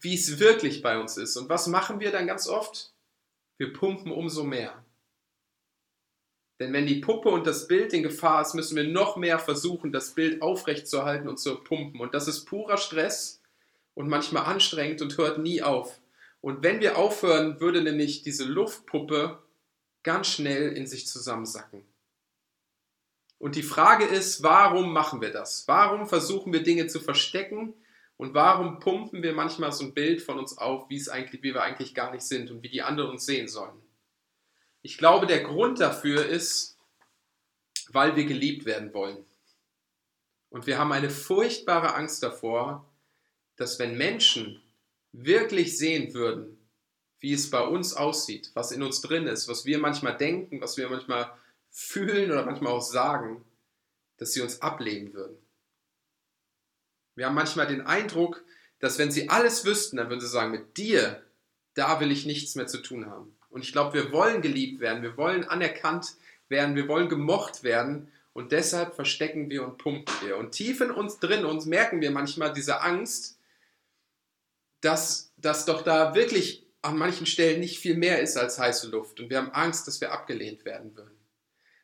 wie 0.00 0.14
es 0.14 0.38
wirklich 0.38 0.82
bei 0.82 0.98
uns 0.98 1.16
ist. 1.16 1.36
Und 1.36 1.48
was 1.48 1.66
machen 1.66 2.00
wir 2.00 2.12
dann 2.12 2.26
ganz 2.26 2.48
oft? 2.48 2.92
Wir 3.58 3.72
pumpen 3.72 4.12
umso 4.12 4.44
mehr. 4.44 4.84
Denn 6.58 6.72
wenn 6.72 6.86
die 6.86 7.00
Puppe 7.00 7.28
und 7.28 7.46
das 7.46 7.68
Bild 7.68 7.92
in 7.92 8.02
Gefahr 8.02 8.42
ist, 8.42 8.54
müssen 8.54 8.76
wir 8.76 8.84
noch 8.84 9.16
mehr 9.16 9.38
versuchen, 9.38 9.92
das 9.92 10.14
Bild 10.14 10.40
aufrechtzuerhalten 10.40 11.28
und 11.28 11.38
zu 11.38 11.56
pumpen. 11.62 12.00
Und 12.00 12.14
das 12.14 12.28
ist 12.28 12.46
purer 12.46 12.78
Stress 12.78 13.42
und 13.94 14.08
manchmal 14.08 14.44
anstrengend 14.44 15.02
und 15.02 15.18
hört 15.18 15.38
nie 15.38 15.62
auf. 15.62 16.00
Und 16.40 16.62
wenn 16.62 16.80
wir 16.80 16.96
aufhören, 16.96 17.60
würde 17.60 17.82
nämlich 17.82 18.22
diese 18.22 18.44
Luftpuppe 18.44 19.38
ganz 20.02 20.28
schnell 20.28 20.72
in 20.72 20.86
sich 20.86 21.06
zusammensacken. 21.06 21.82
Und 23.38 23.56
die 23.56 23.62
Frage 23.62 24.04
ist, 24.04 24.42
warum 24.42 24.92
machen 24.92 25.20
wir 25.20 25.30
das? 25.30 25.64
Warum 25.66 26.06
versuchen 26.06 26.52
wir 26.52 26.62
Dinge 26.62 26.86
zu 26.86 27.00
verstecken? 27.00 27.74
Und 28.16 28.32
warum 28.34 28.78
pumpen 28.78 29.22
wir 29.22 29.34
manchmal 29.34 29.72
so 29.72 29.84
ein 29.84 29.94
Bild 29.94 30.22
von 30.22 30.38
uns 30.38 30.56
auf, 30.56 30.88
wie 30.88 30.96
es 30.96 31.08
eigentlich, 31.08 31.42
wie 31.42 31.52
wir 31.52 31.62
eigentlich 31.62 31.94
gar 31.94 32.12
nicht 32.12 32.22
sind 32.24 32.50
und 32.50 32.62
wie 32.62 32.70
die 32.70 32.82
anderen 32.82 33.10
uns 33.10 33.26
sehen 33.26 33.48
sollen? 33.48 33.82
Ich 34.82 34.96
glaube, 34.98 35.26
der 35.26 35.42
Grund 35.42 35.80
dafür 35.80 36.24
ist, 36.24 36.78
weil 37.88 38.16
wir 38.16 38.24
geliebt 38.24 38.64
werden 38.64 38.94
wollen. 38.94 39.24
Und 40.48 40.66
wir 40.66 40.78
haben 40.78 40.92
eine 40.92 41.10
furchtbare 41.10 41.94
Angst 41.94 42.22
davor, 42.22 42.88
dass 43.56 43.78
wenn 43.78 43.98
Menschen 43.98 44.62
wirklich 45.12 45.76
sehen 45.76 46.14
würden, 46.14 46.58
wie 47.20 47.32
es 47.32 47.50
bei 47.50 47.60
uns 47.60 47.94
aussieht, 47.94 48.50
was 48.54 48.72
in 48.72 48.82
uns 48.82 49.00
drin 49.00 49.26
ist, 49.26 49.48
was 49.48 49.64
wir 49.64 49.78
manchmal 49.78 50.16
denken, 50.16 50.60
was 50.60 50.76
wir 50.76 50.88
manchmal 50.88 51.32
fühlen 51.70 52.30
oder 52.30 52.44
manchmal 52.44 52.72
auch 52.72 52.82
sagen, 52.82 53.44
dass 54.18 54.32
sie 54.32 54.40
uns 54.40 54.62
ablehnen 54.62 55.12
würden. 55.12 55.36
Wir 57.16 57.26
haben 57.26 57.34
manchmal 57.34 57.66
den 57.66 57.80
Eindruck, 57.80 58.44
dass 58.78 58.98
wenn 58.98 59.10
sie 59.10 59.28
alles 59.30 59.64
wüssten, 59.64 59.96
dann 59.96 60.08
würden 60.08 60.20
sie 60.20 60.28
sagen, 60.28 60.52
mit 60.52 60.76
dir, 60.76 61.22
da 61.74 61.98
will 61.98 62.12
ich 62.12 62.26
nichts 62.26 62.54
mehr 62.54 62.66
zu 62.66 62.78
tun 62.78 63.06
haben. 63.06 63.36
Und 63.50 63.62
ich 63.62 63.72
glaube, 63.72 63.94
wir 63.94 64.12
wollen 64.12 64.42
geliebt 64.42 64.80
werden, 64.80 65.02
wir 65.02 65.16
wollen 65.16 65.44
anerkannt 65.44 66.14
werden, 66.48 66.76
wir 66.76 66.88
wollen 66.88 67.08
gemocht 67.08 67.62
werden 67.64 68.12
und 68.34 68.52
deshalb 68.52 68.94
verstecken 68.94 69.48
wir 69.48 69.64
und 69.64 69.78
pumpen 69.78 70.14
wir. 70.22 70.36
Und 70.36 70.52
tief 70.52 70.82
in 70.82 70.90
uns 70.90 71.18
drin 71.18 71.46
uns 71.46 71.64
merken 71.64 72.02
wir 72.02 72.10
manchmal 72.10 72.52
diese 72.52 72.82
Angst, 72.82 73.38
dass, 74.82 75.32
dass 75.38 75.64
doch 75.64 75.82
da 75.82 76.14
wirklich 76.14 76.66
an 76.82 76.98
manchen 76.98 77.26
Stellen 77.26 77.60
nicht 77.60 77.78
viel 77.78 77.96
mehr 77.96 78.20
ist 78.20 78.36
als 78.36 78.58
heiße 78.58 78.90
Luft. 78.90 79.20
Und 79.20 79.30
wir 79.30 79.38
haben 79.38 79.52
Angst, 79.52 79.88
dass 79.88 80.02
wir 80.02 80.12
abgelehnt 80.12 80.66
werden 80.66 80.94
würden. 80.94 81.16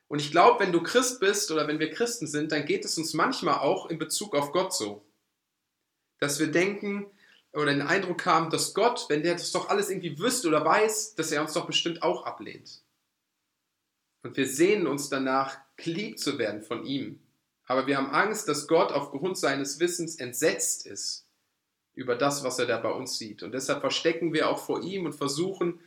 Und 0.09 0.21
ich 0.21 0.31
glaube, 0.31 0.63
wenn 0.63 0.73
du 0.73 0.83
Christ 0.83 1.21
bist 1.21 1.51
oder 1.51 1.67
wenn 1.67 1.79
wir 1.79 1.91
Christen 1.91 2.27
sind, 2.27 2.53
dann 2.53 2.67
geht 2.67 2.85
es 2.85 2.99
uns 2.99 3.15
manchmal 3.15 3.61
auch 3.61 3.89
in 3.89 3.99
Bezug 3.99 4.37
auf 4.37 4.53
Gott 4.53 4.75
so 4.75 5.03
dass 6.23 6.39
wir 6.39 6.53
denken 6.53 7.07
oder 7.53 7.73
den 7.73 7.83
Eindruck 7.83 8.25
haben, 8.27 8.49
dass 8.49 8.75
Gott, 8.75 9.07
wenn 9.09 9.25
der 9.25 9.35
das 9.35 9.51
doch 9.51 9.69
alles 9.69 9.91
irgendwie 9.91 10.21
wüsste 10.21 10.47
oder 10.47 10.65
weiß, 10.65 11.17
dass 11.17 11.33
er 11.33 11.43
uns 11.43 11.53
doch 11.53 11.67
bestimmt 11.67 12.05
auch 12.05 12.25
ablehnt. 12.25 12.81
Und 14.23 14.37
wir 14.37 14.47
sehnen 14.47 14.87
uns 14.87 15.09
danach, 15.09 15.59
geliebt 15.77 16.21
zu 16.21 16.39
werden 16.39 16.63
von 16.63 16.87
ihm. 16.87 17.19
Aber 17.65 17.89
wir 17.89 17.97
haben 17.97 18.11
Angst, 18.11 18.47
dass 18.49 18.69
Gott 18.69 18.93
aufgrund 18.93 19.37
seines 19.37 19.81
Wissens 19.81 20.15
entsetzt 20.15 20.87
ist 20.87 21.27
über 21.95 22.15
das, 22.15 22.45
was 22.45 22.61
er 22.61 22.67
da 22.67 22.79
bei 22.79 22.93
uns 22.93 23.19
sieht. 23.19 23.43
Und 23.43 23.51
deshalb 23.51 23.81
verstecken 23.81 24.33
wir 24.33 24.49
auch 24.49 24.65
vor 24.65 24.81
ihm 24.85 25.07
und 25.07 25.15
versuchen 25.15 25.81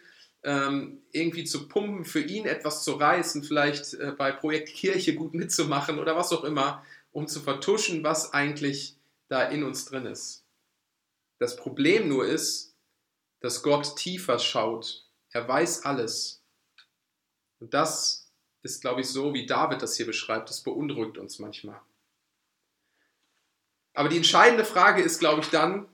ähm, 0.43 1.01
irgendwie 1.11 1.45
zu 1.45 1.69
pumpen, 1.69 2.03
für 2.03 2.21
ihn 2.21 2.45
etwas 2.45 2.83
zu 2.83 2.91
reißen, 2.91 3.41
vielleicht 3.45 3.93
äh, 3.93 4.11
bei 4.11 4.33
Projekt 4.33 4.67
Kirche 4.67 5.15
gut 5.15 5.33
mitzumachen 5.33 5.97
oder 5.97 6.17
was 6.17 6.33
auch 6.33 6.43
immer, 6.43 6.83
um 7.13 7.25
zu 7.25 7.39
vertuschen, 7.39 8.03
was 8.03 8.33
eigentlich 8.33 8.94
da 9.27 9.43
in 9.43 9.63
uns 9.63 9.85
drin 9.85 10.05
ist. 10.05 10.45
Das 11.39 11.55
Problem 11.55 12.07
nur 12.07 12.25
ist, 12.25 12.75
dass 13.41 13.63
Gott 13.63 13.95
tiefer 13.97 14.39
schaut. 14.39 15.05
Er 15.31 15.47
weiß 15.47 15.85
alles. 15.85 16.43
Und 17.59 17.73
das 17.73 18.31
ist, 18.61 18.81
glaube 18.81 19.01
ich, 19.01 19.07
so, 19.07 19.33
wie 19.33 19.45
David 19.45 19.81
das 19.81 19.95
hier 19.95 20.05
beschreibt. 20.05 20.49
Das 20.49 20.61
beunruhigt 20.61 21.17
uns 21.17 21.39
manchmal. 21.39 21.81
Aber 23.93 24.09
die 24.09 24.17
entscheidende 24.17 24.65
Frage 24.65 25.01
ist, 25.01 25.19
glaube 25.19 25.41
ich, 25.41 25.49
dann, 25.49 25.87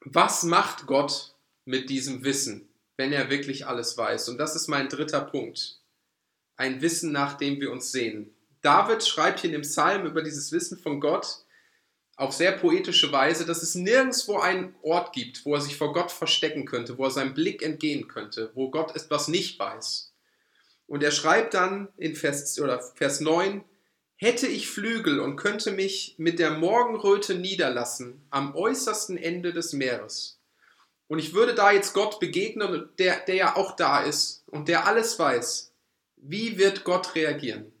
was 0.00 0.42
macht 0.42 0.86
Gott 0.86 1.34
mit 1.64 1.90
diesem 1.90 2.24
Wissen, 2.24 2.68
wenn 2.96 3.12
er 3.12 3.30
wirklich 3.30 3.66
alles 3.66 3.96
weiß? 3.96 4.28
Und 4.30 4.38
das 4.38 4.56
ist 4.56 4.68
mein 4.68 4.88
dritter 4.88 5.20
Punkt. 5.20 5.80
Ein 6.56 6.80
Wissen, 6.80 7.12
nach 7.12 7.34
dem 7.34 7.60
wir 7.60 7.72
uns 7.72 7.92
sehen. 7.92 8.34
David 8.62 9.04
schreibt 9.06 9.40
hier 9.40 9.48
in 9.48 9.52
dem 9.52 9.62
Psalm 9.62 10.06
über 10.06 10.22
dieses 10.22 10.52
Wissen 10.52 10.78
von 10.78 11.00
Gott 11.00 11.44
auf 12.20 12.34
sehr 12.34 12.52
poetische 12.52 13.10
Weise, 13.12 13.46
dass 13.46 13.62
es 13.62 13.74
nirgendwo 13.74 14.38
einen 14.38 14.74
Ort 14.82 15.14
gibt, 15.14 15.46
wo 15.46 15.54
er 15.54 15.60
sich 15.62 15.78
vor 15.78 15.94
Gott 15.94 16.12
verstecken 16.12 16.66
könnte, 16.66 16.98
wo 16.98 17.04
er 17.04 17.10
seinem 17.10 17.32
Blick 17.32 17.62
entgehen 17.62 18.08
könnte, 18.08 18.50
wo 18.54 18.70
Gott 18.70 18.94
etwas 18.94 19.28
nicht 19.28 19.58
weiß. 19.58 20.12
Und 20.86 21.02
er 21.02 21.12
schreibt 21.12 21.54
dann 21.54 21.88
in 21.96 22.14
Vers, 22.14 22.60
oder 22.60 22.82
Vers 22.94 23.20
9, 23.20 23.64
Hätte 24.16 24.46
ich 24.46 24.68
Flügel 24.68 25.18
und 25.18 25.36
könnte 25.36 25.70
mich 25.70 26.14
mit 26.18 26.38
der 26.38 26.50
Morgenröte 26.50 27.36
niederlassen 27.36 28.20
am 28.28 28.54
äußersten 28.54 29.16
Ende 29.16 29.54
des 29.54 29.72
Meeres. 29.72 30.38
Und 31.08 31.20
ich 31.20 31.32
würde 31.32 31.54
da 31.54 31.72
jetzt 31.72 31.94
Gott 31.94 32.20
begegnen, 32.20 32.90
der, 32.98 33.20
der 33.20 33.34
ja 33.34 33.56
auch 33.56 33.76
da 33.76 34.02
ist 34.02 34.44
und 34.46 34.68
der 34.68 34.86
alles 34.86 35.18
weiß. 35.18 35.72
Wie 36.16 36.58
wird 36.58 36.84
Gott 36.84 37.14
reagieren? 37.14 37.72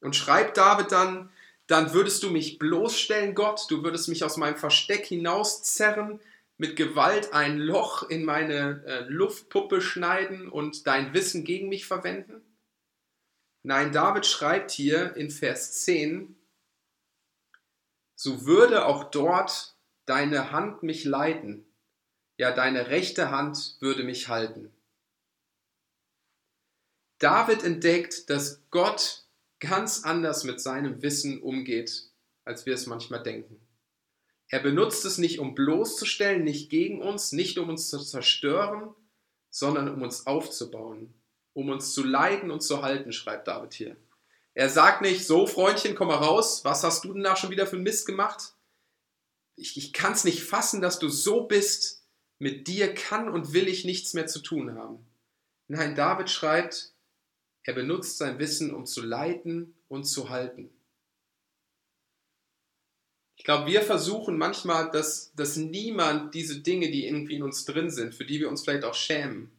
Und 0.00 0.16
schreibt 0.16 0.56
David 0.56 0.90
dann, 0.90 1.30
dann 1.66 1.92
würdest 1.92 2.22
du 2.22 2.30
mich 2.30 2.58
bloßstellen, 2.58 3.34
Gott, 3.34 3.66
du 3.70 3.82
würdest 3.82 4.08
mich 4.08 4.24
aus 4.24 4.36
meinem 4.36 4.56
Versteck 4.56 5.06
hinauszerren, 5.06 6.20
mit 6.58 6.76
Gewalt 6.76 7.32
ein 7.32 7.58
Loch 7.58 8.08
in 8.08 8.24
meine 8.24 8.84
äh, 8.86 9.04
Luftpuppe 9.08 9.80
schneiden 9.80 10.48
und 10.48 10.86
dein 10.86 11.12
Wissen 11.14 11.44
gegen 11.44 11.68
mich 11.68 11.86
verwenden? 11.86 12.40
Nein, 13.64 13.92
David 13.92 14.26
schreibt 14.26 14.70
hier 14.70 15.16
in 15.16 15.30
Vers 15.30 15.84
10, 15.84 16.36
so 18.14 18.44
würde 18.46 18.86
auch 18.86 19.10
dort 19.10 19.76
deine 20.04 20.52
Hand 20.52 20.82
mich 20.82 21.04
leiten, 21.04 21.64
ja 22.38 22.52
deine 22.52 22.88
rechte 22.88 23.30
Hand 23.30 23.76
würde 23.80 24.02
mich 24.04 24.28
halten. 24.28 24.72
David 27.18 27.62
entdeckt, 27.62 28.30
dass 28.30 28.62
Gott 28.70 29.21
ganz 29.62 30.04
anders 30.04 30.44
mit 30.44 30.60
seinem 30.60 31.00
Wissen 31.00 31.40
umgeht, 31.40 32.10
als 32.44 32.66
wir 32.66 32.74
es 32.74 32.86
manchmal 32.86 33.22
denken. 33.22 33.60
Er 34.48 34.60
benutzt 34.60 35.06
es 35.06 35.16
nicht, 35.16 35.38
um 35.38 35.54
bloßzustellen, 35.54 36.44
nicht 36.44 36.68
gegen 36.68 37.00
uns, 37.00 37.32
nicht 37.32 37.58
um 37.58 37.70
uns 37.70 37.88
zu 37.88 37.98
zerstören, 37.98 38.94
sondern 39.48 39.88
um 39.88 40.02
uns 40.02 40.26
aufzubauen 40.26 41.14
um 41.54 41.68
uns 41.68 41.92
zu 41.92 42.02
leiden 42.02 42.50
und 42.50 42.62
zu 42.62 42.82
halten, 42.82 43.12
schreibt 43.12 43.48
David 43.48 43.74
hier. 43.74 43.96
Er 44.54 44.68
sagt 44.68 45.02
nicht, 45.02 45.26
so 45.26 45.46
Freundchen, 45.46 45.94
komm 45.94 46.08
mal 46.08 46.16
raus, 46.16 46.64
was 46.64 46.84
hast 46.84 47.04
du 47.04 47.12
denn 47.12 47.22
da 47.22 47.36
schon 47.36 47.50
wieder 47.50 47.66
für 47.66 47.78
Mist 47.78 48.06
gemacht? 48.06 48.54
Ich, 49.56 49.76
ich 49.76 49.92
kann 49.92 50.12
es 50.12 50.24
nicht 50.24 50.42
fassen, 50.42 50.80
dass 50.80 50.98
du 50.98 51.08
so 51.08 51.42
bist, 51.42 52.06
mit 52.38 52.66
dir 52.66 52.92
kann 52.92 53.28
und 53.28 53.52
will 53.52 53.68
ich 53.68 53.84
nichts 53.84 54.14
mehr 54.14 54.26
zu 54.26 54.40
tun 54.40 54.74
haben. 54.74 55.06
Nein, 55.68 55.94
David 55.94 56.28
schreibt, 56.28 56.91
er 57.64 57.74
benutzt 57.74 58.18
sein 58.18 58.38
Wissen, 58.38 58.74
um 58.74 58.86
zu 58.86 59.02
leiten 59.02 59.74
und 59.88 60.04
zu 60.04 60.30
halten. 60.30 60.70
Ich 63.36 63.44
glaube, 63.44 63.70
wir 63.70 63.82
versuchen 63.82 64.38
manchmal, 64.38 64.90
dass, 64.90 65.32
dass 65.34 65.56
niemand 65.56 66.34
diese 66.34 66.60
Dinge, 66.60 66.90
die 66.90 67.06
irgendwie 67.06 67.36
in 67.36 67.42
uns 67.42 67.64
drin 67.64 67.90
sind, 67.90 68.14
für 68.14 68.24
die 68.24 68.40
wir 68.40 68.48
uns 68.48 68.62
vielleicht 68.62 68.84
auch 68.84 68.94
schämen, 68.94 69.50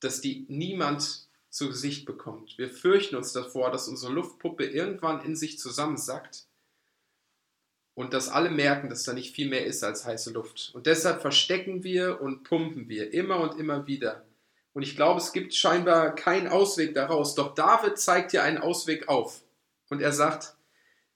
dass 0.00 0.20
die 0.20 0.46
niemand 0.48 1.28
zu 1.48 1.68
Gesicht 1.68 2.06
bekommt. 2.06 2.58
Wir 2.58 2.68
fürchten 2.68 3.14
uns 3.14 3.32
davor, 3.32 3.70
dass 3.70 3.86
unsere 3.86 4.12
Luftpuppe 4.12 4.64
irgendwann 4.64 5.24
in 5.24 5.36
sich 5.36 5.60
zusammensackt 5.60 6.46
und 7.94 8.12
dass 8.12 8.28
alle 8.28 8.50
merken, 8.50 8.88
dass 8.88 9.04
da 9.04 9.12
nicht 9.12 9.34
viel 9.34 9.48
mehr 9.48 9.64
ist 9.64 9.84
als 9.84 10.04
heiße 10.04 10.32
Luft. 10.32 10.72
Und 10.74 10.86
deshalb 10.86 11.22
verstecken 11.22 11.84
wir 11.84 12.20
und 12.20 12.42
pumpen 12.42 12.88
wir 12.88 13.14
immer 13.14 13.38
und 13.40 13.58
immer 13.60 13.86
wieder. 13.86 14.26
Und 14.74 14.82
ich 14.82 14.96
glaube, 14.96 15.20
es 15.20 15.32
gibt 15.32 15.54
scheinbar 15.54 16.14
keinen 16.14 16.48
Ausweg 16.48 16.94
daraus. 16.94 17.34
Doch 17.34 17.54
David 17.54 17.96
zeigt 17.98 18.32
dir 18.32 18.42
einen 18.42 18.58
Ausweg 18.58 19.08
auf. 19.08 19.42
Und 19.88 20.02
er 20.02 20.12
sagt, 20.12 20.56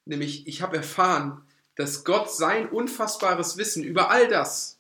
nämlich, 0.04 0.46
ich 0.46 0.62
habe 0.62 0.76
erfahren, 0.76 1.44
dass 1.74 2.04
Gott 2.04 2.32
sein 2.32 2.68
unfassbares 2.68 3.56
Wissen 3.56 3.84
über 3.84 4.10
all 4.10 4.28
das 4.28 4.78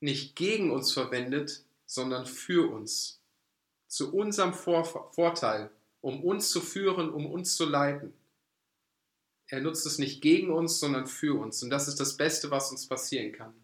nicht 0.00 0.36
gegen 0.36 0.70
uns 0.70 0.92
verwendet, 0.92 1.64
sondern 1.86 2.26
für 2.26 2.70
uns 2.70 3.20
zu 3.86 4.12
unserem 4.12 4.54
Vor 4.54 5.12
Vorteil, 5.12 5.70
um 6.00 6.22
uns 6.24 6.50
zu 6.50 6.60
führen, 6.60 7.10
um 7.10 7.26
uns 7.26 7.56
zu 7.56 7.66
leiten. 7.66 8.12
Er 9.46 9.60
nutzt 9.60 9.86
es 9.86 9.98
nicht 9.98 10.20
gegen 10.22 10.50
uns, 10.50 10.80
sondern 10.80 11.06
für 11.06 11.38
uns. 11.38 11.62
Und 11.62 11.70
das 11.70 11.88
ist 11.88 12.00
das 12.00 12.16
Beste, 12.16 12.50
was 12.50 12.70
uns 12.70 12.86
passieren 12.86 13.32
kann. 13.32 13.54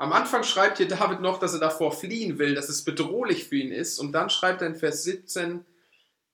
Am 0.00 0.14
Anfang 0.14 0.44
schreibt 0.44 0.78
hier 0.78 0.88
David 0.88 1.20
noch, 1.20 1.38
dass 1.38 1.52
er 1.52 1.60
davor 1.60 1.92
fliehen 1.92 2.38
will, 2.38 2.54
dass 2.54 2.70
es 2.70 2.86
bedrohlich 2.86 3.44
für 3.44 3.56
ihn 3.56 3.70
ist. 3.70 3.98
Und 3.98 4.12
dann 4.12 4.30
schreibt 4.30 4.62
er 4.62 4.68
in 4.68 4.74
Vers 4.74 5.02
17, 5.02 5.62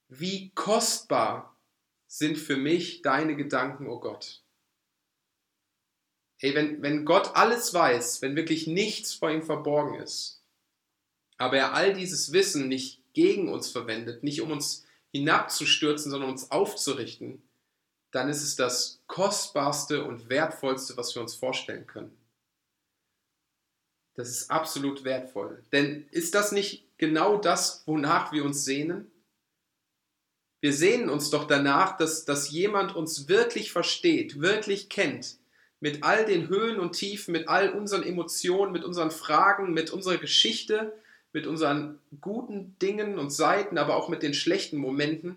wie 0.07 0.52
kostbar 0.55 1.59
sind 2.07 2.38
für 2.38 2.57
mich 2.57 3.02
deine 3.02 3.35
Gedanken, 3.35 3.88
o 3.88 3.94
oh 3.94 3.98
Gott. 3.98 4.44
Ey, 6.38 6.55
wenn, 6.55 6.81
wenn 6.81 7.05
Gott 7.05 7.35
alles 7.35 7.74
weiß, 7.74 8.22
wenn 8.22 8.37
wirklich 8.37 8.68
nichts 8.68 9.14
vor 9.14 9.33
ihm 9.33 9.42
verborgen 9.42 9.96
ist, 9.96 10.44
aber 11.37 11.57
er 11.57 11.74
all 11.74 11.92
dieses 11.92 12.33
Wissen 12.33 12.68
nicht 12.68 13.02
gegen 13.14 13.48
uns 13.48 13.68
verwendet, 13.68 14.22
nicht 14.22 14.42
um 14.42 14.52
uns 14.52 14.87
hinabzustürzen, 15.11 16.12
sondern 16.12 16.31
uns 16.31 16.52
aufzurichten, 16.52 17.42
dann 18.12 18.29
ist 18.29 18.44
es 18.44 18.55
das 18.55 19.02
Kostbarste 19.09 20.05
und 20.05 20.29
Wertvollste, 20.29 20.96
was 20.96 21.16
wir 21.16 21.22
uns 21.22 21.35
vorstellen 21.35 21.88
können. 21.88 22.16
Das 24.16 24.31
ist 24.31 24.50
absolut 24.50 25.05
wertvoll. 25.05 25.62
Denn 25.72 26.09
ist 26.11 26.35
das 26.35 26.50
nicht 26.50 26.85
genau 26.96 27.37
das, 27.37 27.83
wonach 27.87 28.33
wir 28.33 28.44
uns 28.44 28.64
sehnen? 28.64 29.11
Wir 30.61 30.72
sehnen 30.72 31.11
uns 31.11 31.31
doch 31.31 31.46
danach, 31.46 31.98
dass, 31.98 32.24
dass 32.24 32.50
jemand 32.50 32.96
uns 32.96 33.29
wirklich 33.29 33.70
versteht, 33.72 34.40
wirklich 34.40 34.88
kennt, 34.88 35.37
mit 35.81 36.02
all 36.02 36.24
den 36.24 36.48
Höhen 36.48 36.81
und 36.81 36.92
Tiefen, 36.92 37.33
mit 37.33 37.48
all 37.48 37.70
unseren 37.70 38.02
Emotionen, 38.02 38.72
mit 38.72 38.83
unseren 38.83 39.11
Fragen, 39.11 39.74
mit 39.74 39.90
unserer 39.90 40.16
Geschichte, 40.16 40.96
mit 41.33 41.46
unseren 41.46 41.98
guten 42.22 42.79
Dingen 42.79 43.18
und 43.18 43.31
Seiten, 43.31 43.76
aber 43.76 43.96
auch 43.96 44.09
mit 44.09 44.22
den 44.22 44.33
schlechten 44.33 44.79
Momenten, 44.79 45.37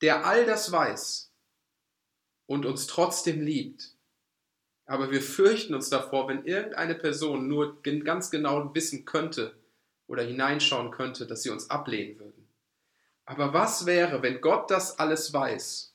der 0.00 0.24
all 0.24 0.46
das 0.46 0.70
weiß 0.70 1.32
und 2.46 2.64
uns 2.64 2.86
trotzdem 2.86 3.42
liebt. 3.42 3.95
Aber 4.86 5.10
wir 5.10 5.20
fürchten 5.20 5.74
uns 5.74 5.90
davor, 5.90 6.28
wenn 6.28 6.44
irgendeine 6.44 6.94
Person 6.94 7.48
nur 7.48 7.82
ganz 7.82 8.30
genau 8.30 8.72
wissen 8.74 9.04
könnte 9.04 9.56
oder 10.06 10.22
hineinschauen 10.22 10.92
könnte, 10.92 11.26
dass 11.26 11.42
sie 11.42 11.50
uns 11.50 11.68
ablehnen 11.70 12.18
würden. 12.20 12.48
Aber 13.24 13.52
was 13.52 13.86
wäre, 13.86 14.22
wenn 14.22 14.40
Gott 14.40 14.70
das 14.70 15.00
alles 15.00 15.32
weiß, 15.32 15.92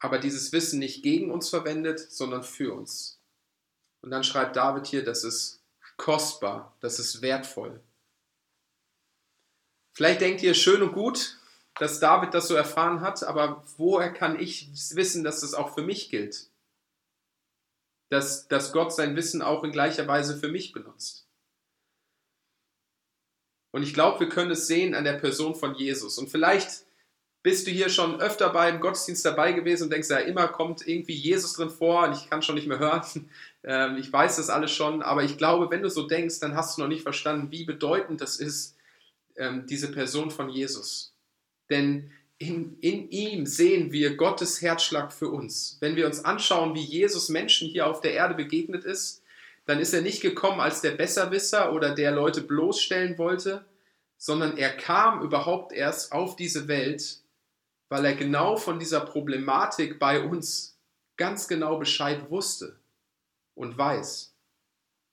aber 0.00 0.18
dieses 0.18 0.52
Wissen 0.52 0.80
nicht 0.80 1.04
gegen 1.04 1.30
uns 1.30 1.48
verwendet, 1.48 2.00
sondern 2.00 2.42
für 2.42 2.74
uns? 2.74 3.20
Und 4.00 4.10
dann 4.10 4.24
schreibt 4.24 4.56
David 4.56 4.86
hier, 4.86 5.04
dass 5.04 5.22
es 5.22 5.62
kostbar, 5.96 6.76
das 6.80 6.98
ist 6.98 7.22
wertvoll. 7.22 7.80
Vielleicht 9.92 10.20
denkt 10.20 10.42
ihr, 10.42 10.54
schön 10.54 10.82
und 10.82 10.92
gut, 10.92 11.38
dass 11.76 12.00
David 12.00 12.34
das 12.34 12.48
so 12.48 12.54
erfahren 12.54 13.00
hat, 13.00 13.22
aber 13.22 13.64
woher 13.76 14.12
kann 14.12 14.38
ich 14.38 14.68
wissen, 14.94 15.22
dass 15.22 15.40
das 15.40 15.54
auch 15.54 15.74
für 15.74 15.82
mich 15.82 16.10
gilt? 16.10 16.47
Dass, 18.10 18.48
dass 18.48 18.72
Gott 18.72 18.94
sein 18.94 19.16
Wissen 19.16 19.42
auch 19.42 19.64
in 19.64 19.72
gleicher 19.72 20.06
Weise 20.06 20.36
für 20.36 20.48
mich 20.48 20.72
benutzt. 20.72 21.28
Und 23.70 23.82
ich 23.82 23.92
glaube, 23.92 24.20
wir 24.20 24.28
können 24.28 24.50
es 24.50 24.66
sehen 24.66 24.94
an 24.94 25.04
der 25.04 25.14
Person 25.14 25.54
von 25.54 25.74
Jesus. 25.74 26.18
Und 26.18 26.30
vielleicht 26.30 26.86
bist 27.42 27.66
du 27.66 27.70
hier 27.70 27.88
schon 27.88 28.20
öfter 28.20 28.50
beim 28.50 28.80
Gottesdienst 28.80 29.24
dabei 29.24 29.52
gewesen 29.52 29.84
und 29.84 29.92
denkst, 29.92 30.10
ja, 30.10 30.18
immer 30.18 30.48
kommt 30.48 30.86
irgendwie 30.86 31.14
Jesus 31.14 31.54
drin 31.54 31.70
vor 31.70 32.06
und 32.06 32.12
ich 32.14 32.28
kann 32.28 32.42
schon 32.42 32.54
nicht 32.54 32.66
mehr 32.66 32.78
hören. 32.78 33.30
Ähm, 33.64 33.96
ich 33.96 34.10
weiß 34.10 34.36
das 34.36 34.50
alles 34.50 34.70
schon, 34.70 35.02
aber 35.02 35.24
ich 35.24 35.36
glaube, 35.36 35.68
wenn 35.70 35.82
du 35.82 35.90
so 35.90 36.06
denkst, 36.06 36.38
dann 36.38 36.54
hast 36.54 36.78
du 36.78 36.80
noch 36.80 36.88
nicht 36.88 37.02
verstanden, 37.02 37.50
wie 37.50 37.64
bedeutend 37.64 38.20
das 38.20 38.36
ist, 38.36 38.76
ähm, 39.36 39.66
diese 39.66 39.90
Person 39.90 40.30
von 40.30 40.48
Jesus. 40.48 41.12
Denn 41.68 42.12
in, 42.38 42.78
in 42.80 43.10
ihm 43.10 43.46
sehen 43.46 43.90
wir 43.90 44.16
Gottes 44.16 44.62
Herzschlag 44.62 45.12
für 45.12 45.28
uns. 45.28 45.76
Wenn 45.80 45.96
wir 45.96 46.06
uns 46.06 46.24
anschauen, 46.24 46.74
wie 46.74 46.84
Jesus 46.84 47.28
Menschen 47.28 47.68
hier 47.68 47.88
auf 47.88 48.00
der 48.00 48.14
Erde 48.14 48.34
begegnet 48.34 48.84
ist, 48.84 49.22
dann 49.66 49.80
ist 49.80 49.92
er 49.92 50.02
nicht 50.02 50.22
gekommen 50.22 50.60
als 50.60 50.80
der 50.80 50.92
Besserwisser 50.92 51.72
oder 51.72 51.94
der 51.94 52.12
Leute 52.12 52.40
bloßstellen 52.40 53.18
wollte, 53.18 53.64
sondern 54.16 54.56
er 54.56 54.70
kam 54.70 55.20
überhaupt 55.22 55.72
erst 55.72 56.12
auf 56.12 56.36
diese 56.36 56.68
Welt, 56.68 57.18
weil 57.88 58.04
er 58.04 58.14
genau 58.14 58.56
von 58.56 58.78
dieser 58.78 59.00
Problematik 59.00 59.98
bei 59.98 60.22
uns 60.22 60.76
ganz 61.16 61.48
genau 61.48 61.78
Bescheid 61.78 62.30
wusste 62.30 62.76
und 63.54 63.76
weiß. 63.76 64.32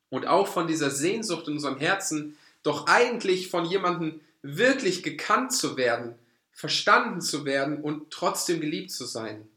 Und 0.10 0.28
auch 0.28 0.48
von 0.48 0.68
dieser 0.68 0.92
Sehnsucht 0.92 1.48
in 1.48 1.56
unserem 1.56 1.80
Herzen, 1.80 2.38
doch 2.62 2.88
eigentlich 2.88 3.50
von 3.50 3.66
jemandem 3.66 4.22
wirklich 4.44 5.02
gekannt 5.02 5.52
zu 5.52 5.76
werden, 5.76 6.16
verstanden 6.56 7.20
zu 7.20 7.46
werden 7.46 7.84
und 7.84 8.12
trotzdem 8.12 8.62
geliebt 8.62 8.90
zu 8.90 9.06
sein. 9.06 9.48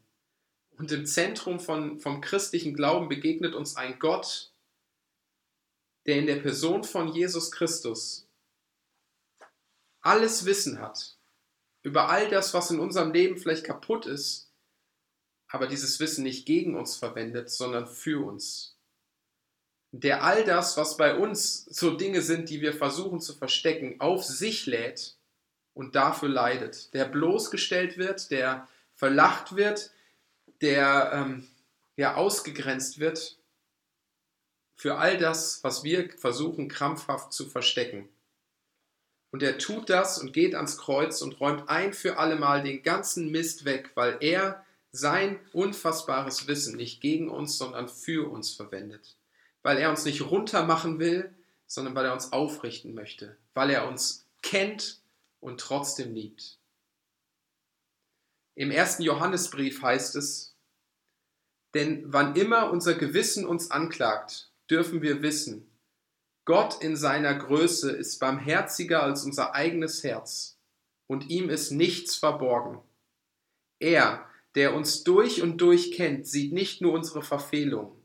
Und 0.77 0.91
im 0.91 1.05
Zentrum 1.05 1.59
von, 1.59 1.99
vom 1.99 2.21
christlichen 2.21 2.73
Glauben 2.73 3.07
begegnet 3.07 3.55
uns 3.55 3.77
ein 3.77 3.97
Gott, 3.99 4.53
der 6.05 6.17
in 6.17 6.27
der 6.27 6.37
Person 6.37 6.83
von 6.83 7.07
Jesus 7.13 7.51
Christus 7.51 8.27
alles 10.01 10.45
Wissen 10.45 10.79
hat 10.79 11.17
über 11.81 12.09
all 12.09 12.29
das, 12.29 12.53
was 12.53 12.71
in 12.71 12.79
unserem 12.79 13.13
Leben 13.13 13.37
vielleicht 13.37 13.63
kaputt 13.63 14.05
ist, 14.05 14.51
aber 15.47 15.67
dieses 15.67 15.99
Wissen 16.01 16.23
nicht 16.23 16.45
gegen 16.45 16.75
uns 16.75 16.97
verwendet, 16.97 17.49
sondern 17.49 17.87
für 17.87 18.25
uns. 18.25 18.77
Der 19.91 20.23
all 20.23 20.43
das, 20.43 20.75
was 20.75 20.97
bei 20.97 21.15
uns 21.15 21.65
so 21.65 21.95
Dinge 21.95 22.21
sind, 22.21 22.49
die 22.49 22.61
wir 22.61 22.73
versuchen 22.73 23.21
zu 23.21 23.33
verstecken, 23.33 23.99
auf 24.01 24.23
sich 24.23 24.65
lädt 24.65 25.18
und 25.79 25.95
dafür 25.95 26.27
leidet. 26.27 26.93
Der 26.93 27.05
bloßgestellt 27.05 27.97
wird, 27.97 28.31
der 28.31 28.67
verlacht 28.95 29.55
wird, 29.55 29.91
der 30.59 31.11
ähm, 31.13 31.47
ja, 31.95 32.15
ausgegrenzt 32.15 32.99
wird 32.99 33.37
für 34.75 34.97
all 34.97 35.17
das, 35.17 35.63
was 35.63 35.85
wir 35.85 36.09
versuchen 36.17 36.67
krampfhaft 36.67 37.31
zu 37.31 37.49
verstecken. 37.49 38.09
Und 39.31 39.41
er 39.41 39.57
tut 39.57 39.89
das 39.89 40.17
und 40.17 40.33
geht 40.33 40.53
ans 40.53 40.77
Kreuz 40.77 41.21
und 41.21 41.39
räumt 41.39 41.69
ein 41.69 41.93
für 41.93 42.17
allemal 42.17 42.61
den 42.61 42.83
ganzen 42.83 43.31
Mist 43.31 43.63
weg, 43.63 43.91
weil 43.95 44.17
er 44.19 44.65
sein 44.91 45.39
unfassbares 45.53 46.47
Wissen 46.47 46.75
nicht 46.75 46.99
gegen 46.99 47.29
uns, 47.29 47.57
sondern 47.57 47.87
für 47.87 48.29
uns 48.29 48.51
verwendet. 48.51 49.15
Weil 49.63 49.77
er 49.77 49.91
uns 49.91 50.03
nicht 50.03 50.29
runtermachen 50.29 50.99
will, 50.99 51.33
sondern 51.67 51.95
weil 51.95 52.07
er 52.07 52.13
uns 52.13 52.33
aufrichten 52.33 52.93
möchte. 52.93 53.37
Weil 53.53 53.69
er 53.69 53.87
uns 53.87 54.25
kennt 54.41 54.99
und 55.39 55.59
trotzdem 55.59 56.13
liebt. 56.13 56.59
Im 58.55 58.71
ersten 58.71 59.03
Johannesbrief 59.03 59.81
heißt 59.81 60.15
es, 60.15 60.57
denn 61.73 62.03
wann 62.11 62.35
immer 62.35 62.71
unser 62.71 62.95
Gewissen 62.95 63.45
uns 63.45 63.71
anklagt, 63.71 64.51
dürfen 64.69 65.01
wir 65.01 65.21
wissen, 65.21 65.69
Gott 66.45 66.81
in 66.81 66.95
seiner 66.95 67.35
Größe 67.35 67.91
ist 67.91 68.17
barmherziger 68.19 69.03
als 69.03 69.23
unser 69.23 69.53
eigenes 69.53 70.03
Herz 70.03 70.59
und 71.07 71.29
ihm 71.29 71.49
ist 71.49 71.71
nichts 71.71 72.15
verborgen. 72.15 72.81
Er, 73.79 74.27
der 74.55 74.73
uns 74.73 75.03
durch 75.03 75.43
und 75.43 75.59
durch 75.59 75.91
kennt, 75.91 76.27
sieht 76.27 76.51
nicht 76.51 76.81
nur 76.81 76.93
unsere 76.93 77.21
Verfehlungen. 77.21 77.98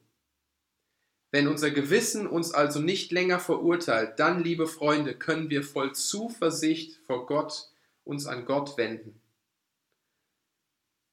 Wenn 1.34 1.48
unser 1.48 1.72
Gewissen 1.72 2.28
uns 2.28 2.52
also 2.52 2.78
nicht 2.78 3.10
länger 3.10 3.40
verurteilt, 3.40 4.20
dann, 4.20 4.44
liebe 4.44 4.68
Freunde, 4.68 5.16
können 5.16 5.50
wir 5.50 5.64
voll 5.64 5.92
Zuversicht 5.92 7.00
vor 7.08 7.26
Gott 7.26 7.72
uns 8.04 8.26
an 8.26 8.44
Gott 8.44 8.78
wenden. 8.78 9.20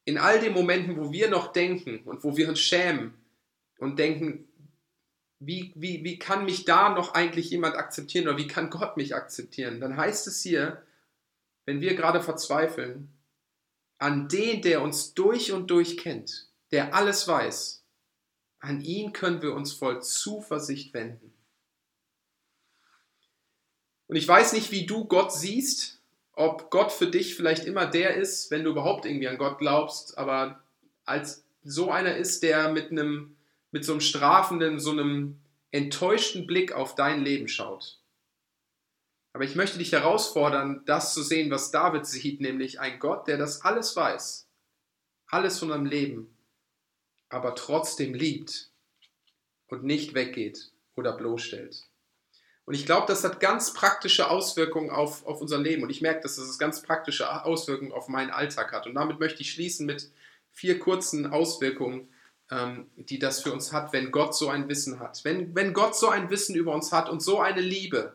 In 0.05 0.19
all 0.19 0.39
den 0.39 0.53
Momenten, 0.53 0.95
wo 0.95 1.11
wir 1.11 1.27
noch 1.27 1.51
denken 1.51 2.03
und 2.05 2.23
wo 2.23 2.37
wir 2.37 2.49
uns 2.49 2.59
schämen 2.59 3.15
und 3.79 3.97
denken, 3.97 4.47
wie, 5.39 5.73
wie, 5.73 6.03
wie 6.03 6.19
kann 6.19 6.45
mich 6.45 6.65
da 6.65 6.89
noch 6.89 7.15
eigentlich 7.15 7.49
jemand 7.49 7.75
akzeptieren 7.75 8.27
oder 8.27 8.37
wie 8.37 8.47
kann 8.47 8.69
Gott 8.69 8.97
mich 8.97 9.15
akzeptieren? 9.15 9.79
Dann 9.79 9.97
heißt 9.97 10.27
es 10.27 10.43
hier, 10.43 10.85
wenn 11.65 11.81
wir 11.81 11.95
gerade 11.95 12.21
verzweifeln, 12.21 13.09
an 13.97 14.27
den, 14.27 14.61
der 14.61 14.83
uns 14.83 15.15
durch 15.15 15.51
und 15.51 15.71
durch 15.71 15.97
kennt, 15.97 16.47
der 16.71 16.93
alles 16.93 17.27
weiß, 17.27 17.80
an 18.61 18.81
ihn 18.81 19.11
können 19.11 19.41
wir 19.41 19.53
uns 19.53 19.73
voll 19.73 20.01
Zuversicht 20.01 20.93
wenden. 20.93 21.33
Und 24.07 24.15
ich 24.15 24.27
weiß 24.27 24.53
nicht, 24.53 24.71
wie 24.71 24.85
du 24.85 25.05
Gott 25.05 25.33
siehst, 25.33 25.99
ob 26.33 26.71
Gott 26.71 26.91
für 26.91 27.07
dich 27.07 27.35
vielleicht 27.35 27.65
immer 27.65 27.85
der 27.85 28.15
ist, 28.15 28.51
wenn 28.51 28.63
du 28.63 28.71
überhaupt 28.71 29.05
irgendwie 29.05 29.27
an 29.27 29.37
Gott 29.37 29.57
glaubst, 29.57 30.17
aber 30.17 30.63
als 31.05 31.43
so 31.63 31.91
einer 31.91 32.15
ist, 32.15 32.43
der 32.43 32.71
mit 32.71 32.91
einem 32.91 33.35
mit 33.71 33.85
so 33.85 33.93
einem 33.93 34.01
strafenden, 34.01 34.79
so 34.79 34.91
einem 34.91 35.39
enttäuschten 35.71 36.45
Blick 36.45 36.73
auf 36.73 36.95
dein 36.95 37.23
Leben 37.23 37.47
schaut. 37.47 37.99
Aber 39.33 39.45
ich 39.45 39.55
möchte 39.55 39.77
dich 39.77 39.93
herausfordern, 39.93 40.83
das 40.85 41.13
zu 41.13 41.23
sehen, 41.23 41.49
was 41.51 41.71
David 41.71 42.05
sieht, 42.05 42.41
nämlich 42.41 42.81
ein 42.81 42.99
Gott, 42.99 43.27
der 43.27 43.37
das 43.37 43.61
alles 43.61 43.95
weiß, 43.95 44.49
alles 45.27 45.57
von 45.57 45.69
deinem 45.69 45.85
Leben, 45.85 46.35
aber 47.31 47.55
trotzdem 47.55 48.13
liebt 48.13 48.69
und 49.67 49.83
nicht 49.83 50.13
weggeht 50.13 50.71
oder 50.95 51.13
bloßstellt. 51.13 51.87
Und 52.65 52.75
ich 52.75 52.85
glaube, 52.85 53.07
das 53.07 53.23
hat 53.23 53.39
ganz 53.39 53.73
praktische 53.73 54.29
Auswirkungen 54.29 54.91
auf, 54.91 55.25
auf 55.25 55.41
unser 55.41 55.57
Leben. 55.57 55.83
Und 55.83 55.89
ich 55.89 56.01
merke, 56.01 56.21
dass 56.21 56.35
das 56.35 56.59
ganz 56.59 56.81
praktische 56.81 57.43
Auswirkungen 57.43 57.91
auf 57.91 58.07
meinen 58.07 58.29
Alltag 58.29 58.71
hat. 58.71 58.85
Und 58.85 58.95
damit 58.95 59.19
möchte 59.19 59.41
ich 59.41 59.51
schließen 59.51 59.85
mit 59.85 60.11
vier 60.51 60.79
kurzen 60.79 61.27
Auswirkungen, 61.27 62.09
ähm, 62.51 62.89
die 62.95 63.17
das 63.17 63.41
für 63.41 63.51
uns 63.51 63.73
hat, 63.73 63.93
wenn 63.93 64.11
Gott 64.11 64.35
so 64.35 64.49
ein 64.49 64.69
Wissen 64.69 64.99
hat. 64.99 65.23
Wenn, 65.23 65.55
wenn 65.55 65.73
Gott 65.73 65.95
so 65.95 66.09
ein 66.09 66.29
Wissen 66.29 66.55
über 66.55 66.73
uns 66.73 66.91
hat 66.91 67.09
und 67.09 67.21
so 67.21 67.39
eine 67.39 67.61
Liebe, 67.61 68.13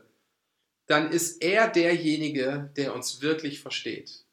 dann 0.87 1.11
ist 1.11 1.43
er 1.43 1.69
derjenige, 1.69 2.71
der 2.77 2.95
uns 2.95 3.21
wirklich 3.23 3.61
versteht. 3.61 4.26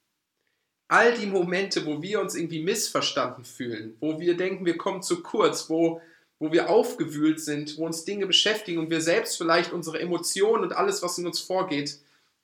All 0.93 1.17
die 1.17 1.25
Momente, 1.25 1.88
wo 1.88 2.03
wir 2.03 2.21
uns 2.21 2.36
irgendwie 2.36 2.62
missverstanden 2.62 3.45
fühlen, 3.45 3.97
wo 3.99 4.19
wir 4.19 4.38
denken, 4.38 4.63
wir 4.63 4.77
kommen 4.77 5.01
zu 5.01 5.23
kurz, 5.23 5.67
wo, 5.67 5.99
wo 6.38 6.51
wir 6.51 6.69
aufgewühlt 6.69 7.39
sind, 7.39 7.79
wo 7.79 7.88
uns 7.88 8.06
Dinge 8.06 8.27
beschäftigen 8.27 8.77
und 8.77 8.91
wir 8.91 9.01
selbst 9.01 9.38
vielleicht 9.38 9.73
unsere 9.73 9.99
Emotionen 9.99 10.63
und 10.63 10.73
alles, 10.73 11.01
was 11.01 11.17
in 11.17 11.25
uns 11.25 11.39
vorgeht, 11.39 11.97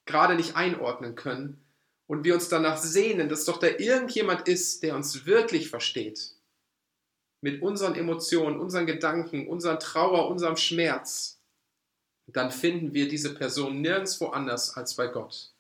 gerade 0.07 0.33
nicht 0.33 0.55
einordnen 0.55 1.13
können 1.13 1.59
und 2.07 2.23
wir 2.23 2.33
uns 2.33 2.49
danach 2.49 2.79
sehnen, 2.79 3.29
dass 3.29 3.45
doch 3.45 3.59
da 3.59 3.67
irgendjemand 3.67 4.47
ist, 4.47 4.81
der 4.81 4.95
uns 4.95 5.27
wirklich 5.27 5.69
versteht 5.69 6.33
mit 7.41 7.61
unseren 7.61 7.93
Emotionen, 7.93 8.59
unseren 8.59 8.87
Gedanken, 8.87 9.47
unserer 9.47 9.77
Trauer, 9.77 10.27
unserem 10.27 10.57
Schmerz, 10.57 11.39
dann 12.25 12.49
finden 12.49 12.95
wir 12.95 13.07
diese 13.07 13.35
Person 13.35 13.81
nirgendwo 13.81 14.29
anders 14.29 14.75
als 14.75 14.95
bei 14.95 15.05
Gott. 15.05 15.51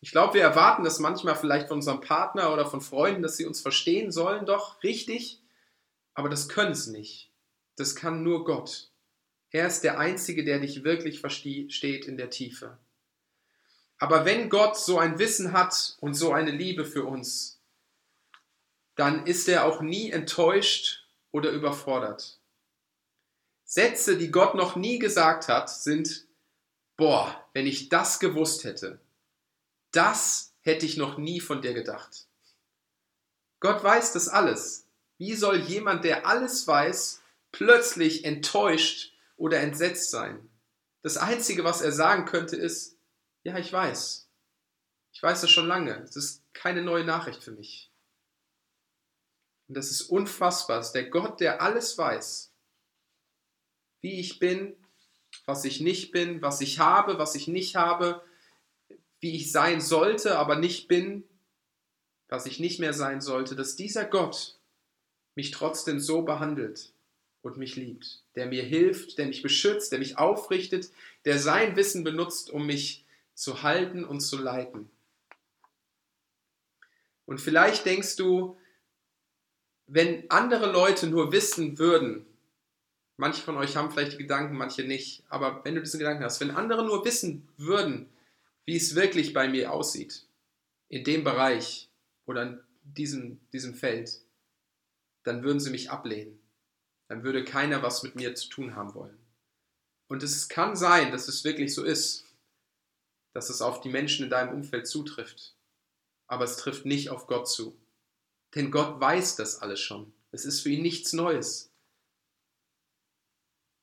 Ich 0.00 0.12
glaube, 0.12 0.34
wir 0.34 0.42
erwarten 0.42 0.82
das 0.82 0.98
manchmal 0.98 1.36
vielleicht 1.36 1.68
von 1.68 1.78
unserem 1.78 2.00
Partner 2.00 2.52
oder 2.52 2.66
von 2.66 2.80
Freunden, 2.80 3.22
dass 3.22 3.36
sie 3.36 3.44
uns 3.44 3.60
verstehen 3.60 4.10
sollen, 4.10 4.46
doch 4.46 4.82
richtig, 4.82 5.40
aber 6.14 6.28
das 6.28 6.48
können 6.48 6.74
sie 6.74 6.92
nicht. 6.92 7.30
Das 7.76 7.94
kann 7.94 8.22
nur 8.22 8.44
Gott. 8.44 8.90
Er 9.50 9.66
ist 9.66 9.82
der 9.82 9.98
Einzige, 9.98 10.44
der 10.44 10.60
dich 10.60 10.84
wirklich 10.84 11.20
versteht 11.20 12.06
in 12.06 12.16
der 12.16 12.30
Tiefe. 12.30 12.78
Aber 13.98 14.24
wenn 14.24 14.48
Gott 14.48 14.78
so 14.78 14.98
ein 14.98 15.18
Wissen 15.18 15.52
hat 15.52 15.96
und 16.00 16.14
so 16.14 16.32
eine 16.32 16.50
Liebe 16.50 16.86
für 16.86 17.04
uns, 17.04 17.60
dann 18.94 19.26
ist 19.26 19.48
er 19.48 19.66
auch 19.66 19.82
nie 19.82 20.10
enttäuscht 20.10 21.06
oder 21.32 21.50
überfordert. 21.50 22.38
Sätze, 23.64 24.16
die 24.16 24.30
Gott 24.30 24.54
noch 24.54 24.76
nie 24.76 24.98
gesagt 24.98 25.48
hat, 25.48 25.68
sind, 25.68 26.26
boah, 26.96 27.44
wenn 27.52 27.66
ich 27.66 27.88
das 27.88 28.18
gewusst 28.18 28.64
hätte, 28.64 29.00
das 29.92 30.54
hätte 30.60 30.86
ich 30.86 30.96
noch 30.96 31.18
nie 31.18 31.40
von 31.40 31.62
dir 31.62 31.74
gedacht. 31.74 32.26
Gott 33.60 33.82
weiß 33.82 34.12
das 34.12 34.28
alles. 34.28 34.86
Wie 35.18 35.34
soll 35.34 35.60
jemand, 35.60 36.04
der 36.04 36.26
alles 36.26 36.66
weiß, 36.66 37.20
plötzlich 37.52 38.24
enttäuscht 38.24 39.12
oder 39.36 39.60
entsetzt 39.60 40.10
sein? 40.10 40.48
Das 41.02 41.16
Einzige, 41.16 41.64
was 41.64 41.80
er 41.82 41.92
sagen 41.92 42.24
könnte, 42.24 42.56
ist, 42.56 42.96
ja, 43.42 43.56
ich 43.58 43.72
weiß. 43.72 44.28
Ich 45.12 45.22
weiß 45.22 45.40
das 45.40 45.50
schon 45.50 45.66
lange. 45.66 46.02
Es 46.02 46.16
ist 46.16 46.42
keine 46.52 46.82
neue 46.82 47.04
Nachricht 47.04 47.42
für 47.42 47.52
mich. 47.52 47.90
Und 49.68 49.76
das 49.76 49.90
ist 49.90 50.02
unfassbar. 50.02 50.84
Der 50.92 51.10
Gott, 51.10 51.40
der 51.40 51.62
alles 51.62 51.96
weiß. 51.96 52.52
Wie 54.00 54.20
ich 54.20 54.38
bin, 54.38 54.76
was 55.46 55.64
ich 55.64 55.80
nicht 55.80 56.12
bin, 56.12 56.42
was 56.42 56.60
ich 56.60 56.78
habe, 56.78 57.18
was 57.18 57.34
ich 57.34 57.48
nicht 57.48 57.76
habe, 57.76 58.22
wie 59.20 59.36
ich 59.36 59.52
sein 59.52 59.80
sollte, 59.80 60.38
aber 60.38 60.56
nicht 60.56 60.88
bin, 60.88 61.24
was 62.28 62.46
ich 62.46 62.60
nicht 62.60 62.80
mehr 62.80 62.92
sein 62.92 63.20
sollte, 63.20 63.54
dass 63.54 63.76
dieser 63.76 64.04
Gott 64.04 64.58
mich 65.34 65.50
trotzdem 65.50 66.00
so 66.00 66.22
behandelt 66.22 66.92
und 67.42 67.56
mich 67.56 67.76
liebt, 67.76 68.22
der 68.34 68.46
mir 68.46 68.62
hilft, 68.62 69.18
der 69.18 69.26
mich 69.26 69.42
beschützt, 69.42 69.92
der 69.92 69.98
mich 69.98 70.18
aufrichtet, 70.18 70.90
der 71.24 71.38
sein 71.38 71.76
Wissen 71.76 72.04
benutzt, 72.04 72.50
um 72.50 72.66
mich 72.66 73.04
zu 73.34 73.62
halten 73.62 74.04
und 74.04 74.20
zu 74.20 74.38
leiten. 74.38 74.90
Und 77.26 77.40
vielleicht 77.40 77.86
denkst 77.86 78.16
du, 78.16 78.56
wenn 79.86 80.30
andere 80.30 80.70
Leute 80.70 81.06
nur 81.06 81.32
wissen 81.32 81.78
würden, 81.78 82.26
manche 83.16 83.42
von 83.42 83.56
euch 83.56 83.76
haben 83.76 83.90
vielleicht 83.90 84.12
die 84.12 84.18
Gedanken, 84.18 84.56
manche 84.56 84.84
nicht, 84.84 85.24
aber 85.28 85.64
wenn 85.64 85.74
du 85.74 85.80
diesen 85.80 85.98
Gedanken 85.98 86.24
hast, 86.24 86.40
wenn 86.40 86.50
andere 86.50 86.84
nur 86.84 87.04
wissen 87.04 87.48
würden, 87.56 88.08
wie 88.70 88.76
es 88.76 88.94
wirklich 88.94 89.32
bei 89.32 89.48
mir 89.48 89.72
aussieht, 89.72 90.28
in 90.88 91.02
dem 91.02 91.24
Bereich 91.24 91.90
oder 92.24 92.42
in 92.44 92.60
diesem, 92.84 93.40
diesem 93.50 93.74
Feld, 93.74 94.20
dann 95.24 95.42
würden 95.42 95.58
sie 95.58 95.70
mich 95.70 95.90
ablehnen. 95.90 96.38
Dann 97.08 97.24
würde 97.24 97.44
keiner 97.44 97.82
was 97.82 98.04
mit 98.04 98.14
mir 98.14 98.36
zu 98.36 98.48
tun 98.48 98.76
haben 98.76 98.94
wollen. 98.94 99.18
Und 100.06 100.22
es 100.22 100.48
kann 100.48 100.76
sein, 100.76 101.10
dass 101.10 101.26
es 101.26 101.42
wirklich 101.42 101.74
so 101.74 101.82
ist, 101.82 102.26
dass 103.32 103.50
es 103.50 103.60
auf 103.60 103.80
die 103.80 103.88
Menschen 103.88 104.22
in 104.22 104.30
deinem 104.30 104.54
Umfeld 104.54 104.86
zutrifft. 104.86 105.56
Aber 106.28 106.44
es 106.44 106.56
trifft 106.56 106.86
nicht 106.86 107.10
auf 107.10 107.26
Gott 107.26 107.48
zu. 107.48 107.76
Denn 108.54 108.70
Gott 108.70 109.00
weiß 109.00 109.34
das 109.34 109.62
alles 109.62 109.80
schon. 109.80 110.12
Es 110.30 110.44
ist 110.44 110.60
für 110.60 110.70
ihn 110.70 110.82
nichts 110.82 111.12
Neues. 111.12 111.72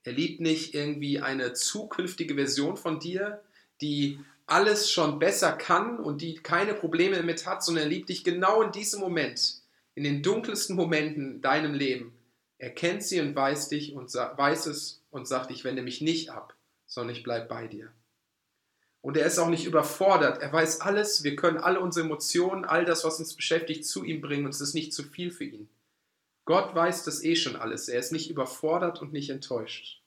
Er 0.03 0.13
liebt 0.13 0.39
nicht 0.39 0.73
irgendwie 0.73 1.19
eine 1.19 1.51
zukünftige 1.51 2.35
Version 2.35 2.77
von 2.77 3.01
dir, 3.01 3.43
die 3.81 4.23
alles 4.47 4.89
schon 4.89 5.19
besser 5.19 5.51
kann 5.51 5.99
und 5.99 6.21
die 6.21 6.35
keine 6.35 6.73
Probleme 6.73 7.17
damit 7.17 7.45
hat, 7.45 7.63
sondern 7.63 7.83
er 7.83 7.89
liebt 7.89 8.09
dich 8.09 8.23
genau 8.23 8.61
in 8.61 8.71
diesem 8.71 9.01
Moment, 9.01 9.61
in 9.93 10.03
den 10.03 10.23
dunkelsten 10.23 10.75
Momenten 10.75 11.35
in 11.35 11.41
deinem 11.41 11.73
Leben. 11.73 12.17
Er 12.57 12.71
kennt 12.71 13.03
sie 13.03 13.19
und 13.19 13.35
weiß 13.35 13.69
dich 13.69 13.93
und 13.93 14.11
weiß 14.13 14.65
es 14.67 15.03
und 15.11 15.27
sagt, 15.27 15.51
ich 15.51 15.63
wende 15.63 15.81
mich 15.81 16.01
nicht 16.01 16.31
ab, 16.31 16.55
sondern 16.87 17.15
ich 17.15 17.23
bleibe 17.23 17.47
bei 17.47 17.67
dir. 17.67 17.91
Und 19.01 19.15
er 19.15 19.25
ist 19.25 19.37
auch 19.37 19.49
nicht 19.49 19.65
überfordert. 19.65 20.41
Er 20.41 20.51
weiß 20.51 20.81
alles. 20.81 21.23
Wir 21.23 21.35
können 21.35 21.57
alle 21.57 21.79
unsere 21.79 22.05
Emotionen, 22.05 22.65
all 22.65 22.83
das, 22.83 23.03
was 23.03 23.19
uns 23.19 23.35
beschäftigt, 23.35 23.85
zu 23.85 24.03
ihm 24.03 24.21
bringen 24.21 24.45
und 24.45 24.53
es 24.53 24.61
ist 24.61 24.73
nicht 24.73 24.93
zu 24.93 25.03
viel 25.03 25.29
für 25.29 25.43
ihn. 25.43 25.69
Gott 26.45 26.73
weiß 26.73 27.03
das 27.03 27.23
eh 27.23 27.35
schon 27.35 27.57
alles. 27.57 27.89
Er 27.89 27.99
ist 27.99 28.11
nicht 28.11 28.29
überfordert 28.29 29.01
und 29.01 29.13
nicht 29.13 29.29
enttäuscht. 29.29 30.01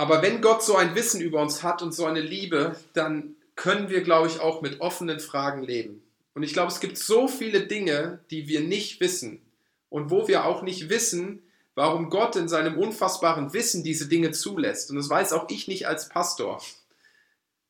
Aber 0.00 0.22
wenn 0.22 0.40
Gott 0.40 0.64
so 0.64 0.76
ein 0.76 0.94
Wissen 0.94 1.20
über 1.20 1.42
uns 1.42 1.62
hat 1.62 1.82
und 1.82 1.92
so 1.92 2.06
eine 2.06 2.22
Liebe, 2.22 2.74
dann 2.94 3.36
können 3.54 3.90
wir, 3.90 4.00
glaube 4.00 4.28
ich, 4.28 4.40
auch 4.40 4.62
mit 4.62 4.80
offenen 4.80 5.20
Fragen 5.20 5.62
leben. 5.62 6.02
Und 6.32 6.42
ich 6.42 6.54
glaube, 6.54 6.72
es 6.72 6.80
gibt 6.80 6.96
so 6.96 7.28
viele 7.28 7.66
Dinge, 7.66 8.18
die 8.30 8.48
wir 8.48 8.62
nicht 8.62 8.98
wissen 9.00 9.42
und 9.90 10.10
wo 10.10 10.26
wir 10.26 10.46
auch 10.46 10.62
nicht 10.62 10.88
wissen, 10.88 11.42
warum 11.74 12.08
Gott 12.08 12.34
in 12.34 12.48
seinem 12.48 12.78
unfassbaren 12.78 13.52
Wissen 13.52 13.84
diese 13.84 14.08
Dinge 14.08 14.30
zulässt. 14.30 14.88
Und 14.88 14.96
das 14.96 15.10
weiß 15.10 15.34
auch 15.34 15.50
ich 15.50 15.68
nicht 15.68 15.86
als 15.86 16.08
Pastor. 16.08 16.62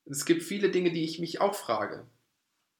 Es 0.05 0.23
gibt 0.23 0.43
viele 0.43 0.69
Dinge, 0.69 0.93
die 0.93 1.03
ich 1.03 1.19
mich 1.19 1.41
auch 1.41 1.53
frage. 1.53 2.05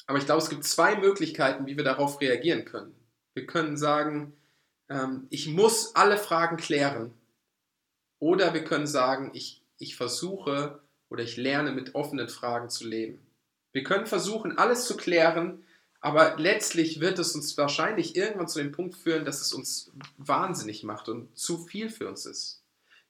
Aber 0.08 0.18
ich 0.18 0.26
glaube, 0.26 0.42
es 0.42 0.50
gibt 0.50 0.64
zwei 0.64 0.96
Möglichkeiten, 0.96 1.66
wie 1.66 1.76
wir 1.76 1.84
darauf 1.84 2.22
reagieren 2.22 2.64
können. 2.64 2.96
Wir 3.34 3.48
können 3.48 3.76
sagen, 3.76 4.32
ähm, 4.88 5.28
ich 5.30 5.50
muss 5.50 5.94
alle 5.94 6.16
Fragen 6.16 6.56
klären. 6.56 7.14
Oder 8.22 8.54
wir 8.54 8.64
können 8.64 8.86
sagen, 8.86 9.32
ich, 9.34 9.64
ich 9.80 9.96
versuche 9.96 10.80
oder 11.10 11.24
ich 11.24 11.38
lerne 11.38 11.72
mit 11.72 11.96
offenen 11.96 12.30
Fragen 12.30 12.70
zu 12.70 12.88
leben. 12.88 13.20
Wir 13.74 13.84
können 13.84 14.06
versuchen, 14.06 14.60
alles 14.60 14.86
zu 14.86 14.96
klären, 14.96 15.64
aber 16.02 16.38
letztlich 16.38 17.00
wird 17.00 17.18
es 17.18 17.34
uns 17.34 17.58
wahrscheinlich 17.58 18.16
irgendwann 18.16 18.48
zu 18.48 18.60
dem 18.60 18.72
Punkt 18.72 18.96
führen, 18.96 19.26
dass 19.26 19.42
es 19.42 19.54
uns 19.54 19.92
wahnsinnig 20.18 20.84
macht 20.84 21.10
und 21.10 21.36
zu 21.36 21.58
viel 21.58 21.90
für 21.90 22.08
uns 22.08 22.28
ist. 22.28 22.62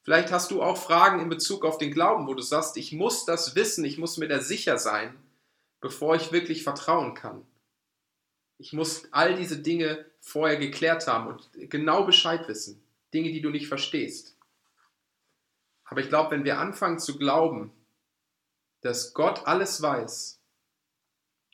Vielleicht 0.02 0.32
hast 0.32 0.50
du 0.50 0.64
auch 0.64 0.78
Fragen 0.78 1.20
in 1.20 1.28
Bezug 1.28 1.66
auf 1.66 1.78
den 1.78 1.92
Glauben, 1.92 2.26
wo 2.26 2.34
du 2.34 2.42
sagst, 2.42 2.78
ich 2.78 2.94
muss 2.94 3.26
das 3.26 3.54
wissen, 3.54 3.84
ich 3.84 3.98
muss 3.98 4.16
mir 4.16 4.30
da 4.30 4.40
sicher 4.40 4.78
sein, 4.78 5.14
bevor 5.82 6.16
ich 6.16 6.32
wirklich 6.32 6.64
vertrauen 6.64 7.16
kann. 7.16 7.46
Ich 8.58 8.72
muss 8.72 9.10
all 9.12 9.36
diese 9.36 9.58
Dinge 9.58 10.06
vorher 10.22 10.58
geklärt 10.58 11.06
haben 11.08 11.28
und 11.28 11.50
genau 11.70 12.06
Bescheid 12.06 12.48
wissen. 12.48 12.82
Dinge, 13.14 13.34
die 13.34 13.42
du 13.42 13.50
nicht 13.50 13.68
verstehst. 13.68 14.38
Aber 15.92 16.02
ich 16.02 16.10
glaube, 16.10 16.32
wenn 16.32 16.46
wir 16.46 16.58
anfangen 16.58 16.98
zu 16.98 17.18
glauben, 17.18 17.72
dass 18.82 19.14
Gott 19.14 19.46
alles 19.46 19.82
weiß, 19.82 20.42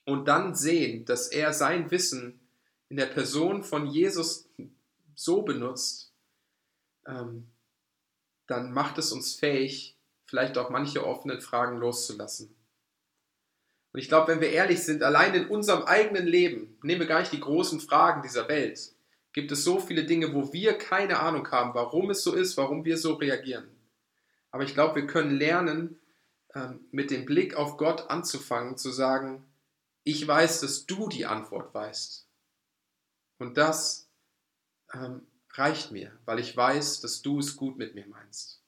und 0.07 0.29
dann 0.29 0.55
sehen, 0.55 1.03
dass 1.03 1.27
er 1.27 1.51
sein 1.51 1.91
Wissen 1.91 2.39
in 2.87 2.95
der 2.95 3.07
Person 3.07 3.61
von 3.61 3.87
Jesus 3.87 4.49
so 5.15 5.41
benutzt, 5.41 6.13
ähm, 7.05 7.51
dann 8.47 8.71
macht 8.71 8.97
es 8.97 9.11
uns 9.11 9.35
fähig, 9.35 9.97
vielleicht 10.25 10.57
auch 10.57 10.69
manche 10.69 11.05
offenen 11.05 11.41
Fragen 11.41 11.77
loszulassen. 11.77 12.55
Und 13.91 13.99
ich 13.99 14.07
glaube, 14.07 14.29
wenn 14.29 14.39
wir 14.39 14.51
ehrlich 14.51 14.81
sind, 14.81 15.03
allein 15.03 15.33
in 15.33 15.49
unserem 15.49 15.83
eigenen 15.83 16.25
Leben, 16.25 16.77
nehmen 16.83 17.01
wir 17.01 17.07
gar 17.07 17.19
nicht 17.19 17.33
die 17.33 17.41
großen 17.41 17.81
Fragen 17.81 18.21
dieser 18.21 18.47
Welt, 18.47 18.79
gibt 19.33 19.51
es 19.51 19.65
so 19.65 19.77
viele 19.77 20.05
Dinge, 20.05 20.33
wo 20.33 20.53
wir 20.53 20.77
keine 20.77 21.19
Ahnung 21.19 21.51
haben, 21.51 21.73
warum 21.73 22.11
es 22.11 22.23
so 22.23 22.33
ist, 22.33 22.55
warum 22.55 22.85
wir 22.85 22.97
so 22.97 23.15
reagieren. 23.15 23.76
Aber 24.51 24.63
ich 24.63 24.73
glaube, 24.73 24.95
wir 24.95 25.07
können 25.07 25.31
lernen, 25.31 25.99
ähm, 26.55 26.85
mit 26.91 27.11
dem 27.11 27.25
Blick 27.25 27.55
auf 27.55 27.77
Gott 27.77 28.09
anzufangen, 28.09 28.77
zu 28.77 28.91
sagen, 28.91 29.45
ich 30.03 30.25
weiß, 30.25 30.61
dass 30.61 30.85
du 30.85 31.09
die 31.09 31.25
Antwort 31.25 31.73
weißt. 31.73 32.27
Und 33.39 33.57
das 33.57 34.09
ähm, 34.93 35.27
reicht 35.53 35.91
mir, 35.91 36.17
weil 36.25 36.39
ich 36.39 36.55
weiß, 36.55 37.01
dass 37.01 37.21
du 37.21 37.39
es 37.39 37.57
gut 37.57 37.77
mit 37.77 37.93
mir 37.93 38.07
meinst. 38.07 38.61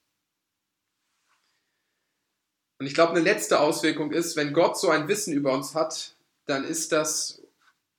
Und 2.77 2.85
ich 2.85 2.93
glaube, 2.93 3.11
eine 3.11 3.21
letzte 3.21 3.59
Auswirkung 3.59 4.11
ist, 4.11 4.35
wenn 4.35 4.53
Gott 4.53 4.77
so 4.77 4.89
ein 4.89 5.07
Wissen 5.07 5.33
über 5.33 5.53
uns 5.53 5.75
hat, 5.75 6.15
dann 6.45 6.63
ist 6.63 6.91
das 6.91 7.41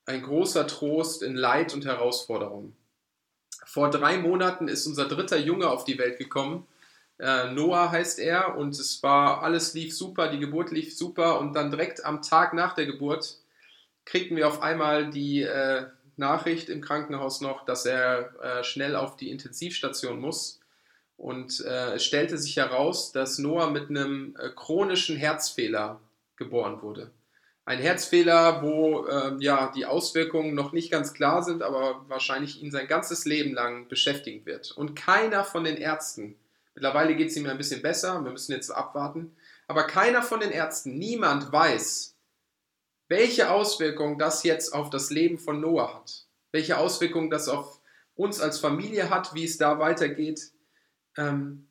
ein 0.06 0.22
großer 0.22 0.66
Trost 0.66 1.22
in 1.22 1.34
Leid 1.34 1.74
und 1.74 1.84
Herausforderungen. 1.84 2.76
Vor 3.64 3.90
drei 3.90 4.18
Monaten 4.18 4.68
ist 4.68 4.86
unser 4.86 5.06
dritter 5.06 5.38
Junge 5.38 5.70
auf 5.70 5.84
die 5.84 5.98
Welt 5.98 6.18
gekommen 6.18 6.66
äh, 7.20 7.52
Noah 7.52 7.90
heißt 7.90 8.18
er 8.18 8.56
und 8.56 8.70
es 8.70 9.02
war, 9.02 9.42
alles 9.42 9.74
lief 9.74 9.94
super, 9.94 10.28
die 10.28 10.38
Geburt 10.38 10.70
lief 10.70 10.96
super 10.96 11.38
und 11.38 11.54
dann 11.54 11.70
direkt 11.70 12.04
am 12.04 12.22
Tag 12.22 12.54
nach 12.54 12.74
der 12.74 12.86
Geburt 12.86 13.36
kriegten 14.04 14.36
wir 14.36 14.48
auf 14.48 14.62
einmal 14.62 15.10
die 15.10 15.42
äh, 15.42 15.86
Nachricht 16.16 16.68
im 16.68 16.80
Krankenhaus 16.80 17.40
noch, 17.40 17.64
dass 17.64 17.86
er 17.86 18.34
äh, 18.42 18.64
schnell 18.64 18.96
auf 18.96 19.16
die 19.16 19.30
Intensivstation 19.30 20.20
muss. 20.20 20.60
Und 21.16 21.60
äh, 21.66 21.94
es 21.94 22.04
stellte 22.04 22.38
sich 22.38 22.56
heraus, 22.56 23.12
dass 23.12 23.38
Noah 23.38 23.70
mit 23.70 23.90
einem 23.90 24.34
äh, 24.38 24.48
chronischen 24.48 25.16
Herzfehler 25.16 26.00
geboren 26.36 26.80
wurde. 26.80 27.10
Ein 27.66 27.78
Herzfehler, 27.78 28.62
wo 28.62 29.06
ähm, 29.06 29.40
ja, 29.40 29.70
die 29.76 29.84
Auswirkungen 29.84 30.54
noch 30.54 30.72
nicht 30.72 30.90
ganz 30.90 31.12
klar 31.12 31.42
sind, 31.42 31.62
aber 31.62 32.04
wahrscheinlich 32.08 32.62
ihn 32.62 32.70
sein 32.70 32.88
ganzes 32.88 33.26
Leben 33.26 33.52
lang 33.52 33.86
beschäftigen 33.88 34.46
wird. 34.46 34.72
Und 34.72 34.96
keiner 34.96 35.44
von 35.44 35.64
den 35.64 35.76
Ärzten 35.76 36.36
Mittlerweile 36.80 37.14
geht 37.14 37.28
es 37.28 37.36
ihm 37.36 37.46
ein 37.46 37.58
bisschen 37.58 37.82
besser, 37.82 38.24
wir 38.24 38.32
müssen 38.32 38.52
jetzt 38.52 38.70
abwarten. 38.70 39.36
Aber 39.68 39.82
keiner 39.82 40.22
von 40.22 40.40
den 40.40 40.50
Ärzten, 40.50 40.96
niemand 40.96 41.52
weiß, 41.52 42.16
welche 43.08 43.50
Auswirkungen 43.50 44.18
das 44.18 44.44
jetzt 44.44 44.72
auf 44.72 44.88
das 44.88 45.10
Leben 45.10 45.36
von 45.38 45.60
Noah 45.60 45.94
hat. 45.94 46.24
Welche 46.52 46.78
Auswirkungen 46.78 47.28
das 47.28 47.50
auf 47.50 47.82
uns 48.14 48.40
als 48.40 48.60
Familie 48.60 49.10
hat, 49.10 49.34
wie 49.34 49.44
es 49.44 49.58
da 49.58 49.78
weitergeht. 49.78 50.52
Ähm, 51.18 51.68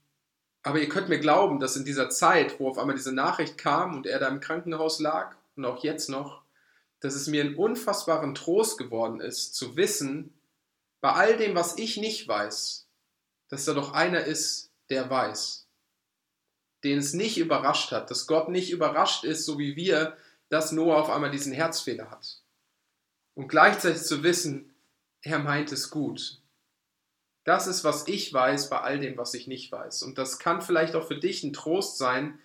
aber 0.61 0.77
ihr 0.77 0.89
könnt 0.89 1.09
mir 1.09 1.19
glauben, 1.19 1.59
dass 1.59 1.75
in 1.75 1.85
dieser 1.85 2.11
Zeit, 2.11 2.59
wo 2.59 2.69
auf 2.69 2.77
einmal 2.77 2.95
diese 2.95 3.11
Nachricht 3.11 3.57
kam 3.57 3.95
und 3.95 4.05
er 4.05 4.19
da 4.19 4.27
im 4.27 4.41
Krankenhaus 4.41 4.99
lag 4.99 5.35
und 5.55 5.65
auch 5.65 5.83
jetzt 5.83 6.09
noch, 6.09 6.43
dass 6.99 7.15
es 7.15 7.25
mir 7.25 7.43
einen 7.43 7.55
unfassbaren 7.55 8.35
Trost 8.35 8.77
geworden 8.77 9.21
ist, 9.21 9.55
zu 9.55 9.75
wissen, 9.75 10.39
bei 11.01 11.13
all 11.13 11.35
dem, 11.35 11.55
was 11.55 11.79
ich 11.79 11.97
nicht 11.97 12.27
weiß, 12.27 12.87
dass 13.47 13.65
da 13.65 13.73
doch 13.73 13.93
einer 13.93 14.25
ist, 14.25 14.68
der 14.89 15.09
weiß, 15.09 15.67
den 16.83 16.97
es 16.97 17.13
nicht 17.13 17.37
überrascht 17.37 17.91
hat, 17.91 18.09
dass 18.09 18.27
Gott 18.27 18.49
nicht 18.49 18.71
überrascht 18.71 19.23
ist, 19.23 19.45
so 19.45 19.59
wie 19.59 19.75
wir, 19.75 20.17
dass 20.49 20.71
Noah 20.71 21.01
auf 21.01 21.09
einmal 21.09 21.31
diesen 21.31 21.53
Herzfehler 21.53 22.09
hat. 22.09 22.41
Und 23.35 23.47
gleichzeitig 23.47 24.01
zu 24.01 24.23
wissen, 24.23 24.73
er 25.21 25.39
meint 25.39 25.71
es 25.71 25.89
gut. 25.89 26.41
Das 27.43 27.67
ist, 27.67 27.83
was 27.83 28.07
ich 28.07 28.33
weiß 28.33 28.69
bei 28.69 28.81
all 28.81 28.99
dem, 28.99 29.17
was 29.17 29.33
ich 29.33 29.47
nicht 29.47 29.71
weiß. 29.71 30.03
Und 30.03 30.17
das 30.17 30.39
kann 30.39 30.61
vielleicht 30.61 30.95
auch 30.95 31.07
für 31.07 31.17
dich 31.17 31.43
ein 31.43 31.53
Trost 31.53 31.97
sein, 31.97 32.39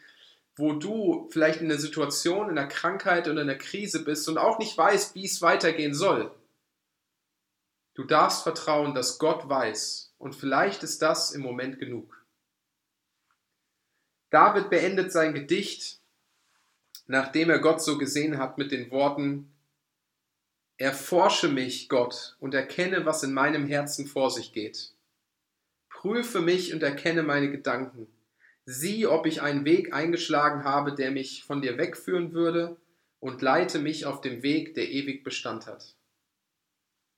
wo 0.57 0.73
du 0.73 1.29
vielleicht 1.31 1.61
in 1.61 1.71
einer 1.71 1.81
Situation, 1.81 2.49
in 2.49 2.59
einer 2.59 2.69
Krankheit 2.69 3.27
oder 3.27 3.43
in 3.43 3.51
einer 3.51 3.59
Krise 3.59 4.05
bist 4.05 4.29
und 4.29 4.39
auch 4.39 4.59
nicht 4.59 4.77
weißt, 4.77 5.15
wie 5.15 5.25
es 5.25 5.43
weitergehen 5.43 5.95
soll. 5.95 6.33
Du 7.95 8.05
darfst 8.05 8.43
vertrauen, 8.43 8.95
dass 8.95 9.19
Gott 9.19 9.49
weiß. 9.49 10.15
Und 10.19 10.35
vielleicht 10.35 10.83
ist 10.83 11.03
das 11.03 11.33
im 11.33 11.43
Moment 11.43 11.79
genug. 11.79 12.24
David 14.35 14.69
beendet 14.69 15.13
sein 15.13 15.33
Gedicht, 15.33 16.01
nachdem 17.07 17.51
er 17.51 17.61
Gott 17.61 17.81
so 17.81 17.99
gesehen 17.99 18.39
hat, 18.39 18.59
mit 18.59 18.73
den 18.73 18.91
Worten, 18.91 19.49
Erforsche 20.77 21.47
mich, 21.47 21.89
Gott, 21.89 22.35
und 22.41 22.53
erkenne, 22.53 23.07
was 23.07 23.23
in 23.23 23.33
meinem 23.33 23.69
Herzen 23.69 24.09
vor 24.09 24.33
sich 24.33 24.53
geht. 24.53 24.91
Prüfe 25.89 26.41
mich 26.41 26.75
und 26.75 26.83
erkenne 26.83 27.23
meine 27.23 27.49
Gedanken. 27.49 28.09
Sieh, 28.67 29.07
ob 29.07 29.25
ich 29.27 29.41
einen 29.41 29.65
Weg 29.65 29.95
eingeschlagen 29.95 30.65
habe, 30.65 30.97
der 30.97 31.13
mich 31.13 31.45
von 31.45 31.63
dir 31.63 31.79
wegführen 31.79 32.33
würde, 32.33 32.77
und 33.21 33.41
leite 33.41 33.79
mich 33.79 34.05
auf 34.05 34.21
dem 34.21 34.43
Weg, 34.43 34.75
der 34.75 34.91
ewig 34.91 35.23
Bestand 35.23 35.69
hat. 35.69 35.95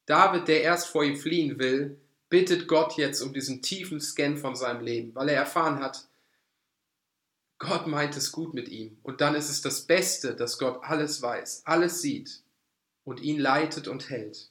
David, 0.04 0.48
der 0.48 0.60
erst 0.60 0.88
vor 0.88 1.02
ihm 1.02 1.16
fliehen 1.16 1.58
will, 1.58 1.98
bittet 2.28 2.68
Gott 2.68 2.98
jetzt 2.98 3.22
um 3.22 3.32
diesen 3.32 3.62
tiefen 3.62 4.02
Scan 4.02 4.36
von 4.36 4.54
seinem 4.54 4.84
Leben, 4.84 5.14
weil 5.14 5.30
er 5.30 5.36
erfahren 5.36 5.80
hat, 5.80 6.06
Gott 7.58 7.86
meint 7.86 8.16
es 8.16 8.32
gut 8.32 8.54
mit 8.54 8.68
ihm. 8.68 8.98
Und 9.02 9.20
dann 9.20 9.34
ist 9.34 9.48
es 9.48 9.62
das 9.62 9.86
Beste, 9.86 10.34
dass 10.34 10.58
Gott 10.58 10.82
alles 10.82 11.22
weiß, 11.22 11.62
alles 11.64 12.02
sieht 12.02 12.42
und 13.04 13.20
ihn 13.20 13.38
leitet 13.38 13.88
und 13.88 14.10
hält. 14.10 14.50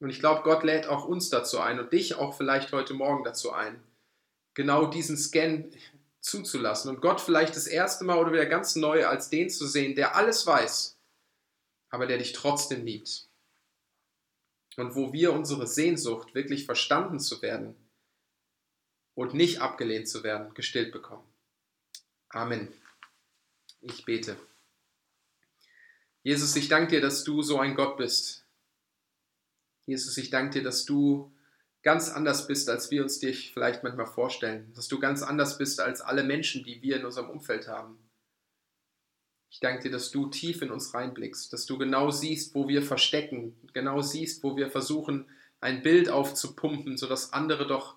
Und 0.00 0.10
ich 0.10 0.20
glaube, 0.20 0.42
Gott 0.42 0.62
lädt 0.62 0.86
auch 0.86 1.04
uns 1.04 1.28
dazu 1.28 1.58
ein 1.60 1.78
und 1.78 1.92
dich 1.92 2.14
auch 2.14 2.36
vielleicht 2.36 2.72
heute 2.72 2.94
Morgen 2.94 3.24
dazu 3.24 3.52
ein, 3.52 3.82
genau 4.54 4.86
diesen 4.86 5.16
Scan 5.16 5.70
zuzulassen 6.20 6.90
und 6.90 7.00
Gott 7.00 7.20
vielleicht 7.20 7.56
das 7.56 7.66
erste 7.66 8.04
Mal 8.04 8.18
oder 8.18 8.32
wieder 8.32 8.46
ganz 8.46 8.76
neu 8.76 9.06
als 9.06 9.30
den 9.30 9.50
zu 9.50 9.66
sehen, 9.66 9.94
der 9.94 10.16
alles 10.16 10.46
weiß, 10.46 10.96
aber 11.90 12.06
der 12.06 12.18
dich 12.18 12.32
trotzdem 12.32 12.84
liebt. 12.84 13.28
Und 14.76 14.94
wo 14.94 15.12
wir 15.12 15.32
unsere 15.32 15.66
Sehnsucht, 15.66 16.34
wirklich 16.34 16.64
verstanden 16.64 17.18
zu 17.18 17.42
werden 17.42 17.74
und 19.14 19.34
nicht 19.34 19.60
abgelehnt 19.60 20.08
zu 20.08 20.22
werden, 20.22 20.54
gestillt 20.54 20.92
bekommen. 20.92 21.24
Amen. 22.30 22.68
Ich 23.80 24.04
bete. 24.04 24.36
Jesus, 26.22 26.56
ich 26.56 26.68
danke 26.68 26.96
dir, 26.96 27.00
dass 27.00 27.24
du 27.24 27.42
so 27.42 27.58
ein 27.58 27.74
Gott 27.74 27.96
bist. 27.96 28.44
Jesus, 29.86 30.16
ich 30.18 30.28
danke 30.28 30.58
dir, 30.58 30.62
dass 30.62 30.84
du 30.84 31.32
ganz 31.82 32.10
anders 32.10 32.46
bist, 32.46 32.68
als 32.68 32.90
wir 32.90 33.02
uns 33.02 33.18
dich 33.18 33.52
vielleicht 33.54 33.82
manchmal 33.82 34.06
vorstellen. 34.06 34.70
Dass 34.74 34.88
du 34.88 34.98
ganz 34.98 35.22
anders 35.22 35.56
bist 35.56 35.80
als 35.80 36.02
alle 36.02 36.22
Menschen, 36.22 36.64
die 36.64 36.82
wir 36.82 36.96
in 36.96 37.06
unserem 37.06 37.30
Umfeld 37.30 37.68
haben. 37.68 37.98
Ich 39.50 39.60
danke 39.60 39.84
dir, 39.84 39.90
dass 39.90 40.10
du 40.10 40.26
tief 40.26 40.60
in 40.60 40.70
uns 40.70 40.92
reinblickst, 40.92 41.50
dass 41.52 41.64
du 41.64 41.78
genau 41.78 42.10
siehst, 42.10 42.54
wo 42.54 42.68
wir 42.68 42.82
verstecken, 42.82 43.56
genau 43.72 44.02
siehst, 44.02 44.42
wo 44.42 44.56
wir 44.56 44.70
versuchen, 44.70 45.26
ein 45.60 45.82
Bild 45.82 46.10
aufzupumpen, 46.10 46.98
sodass 46.98 47.32
andere 47.32 47.66
doch 47.66 47.96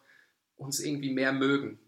uns 0.56 0.80
irgendwie 0.80 1.12
mehr 1.12 1.34
mögen. 1.34 1.80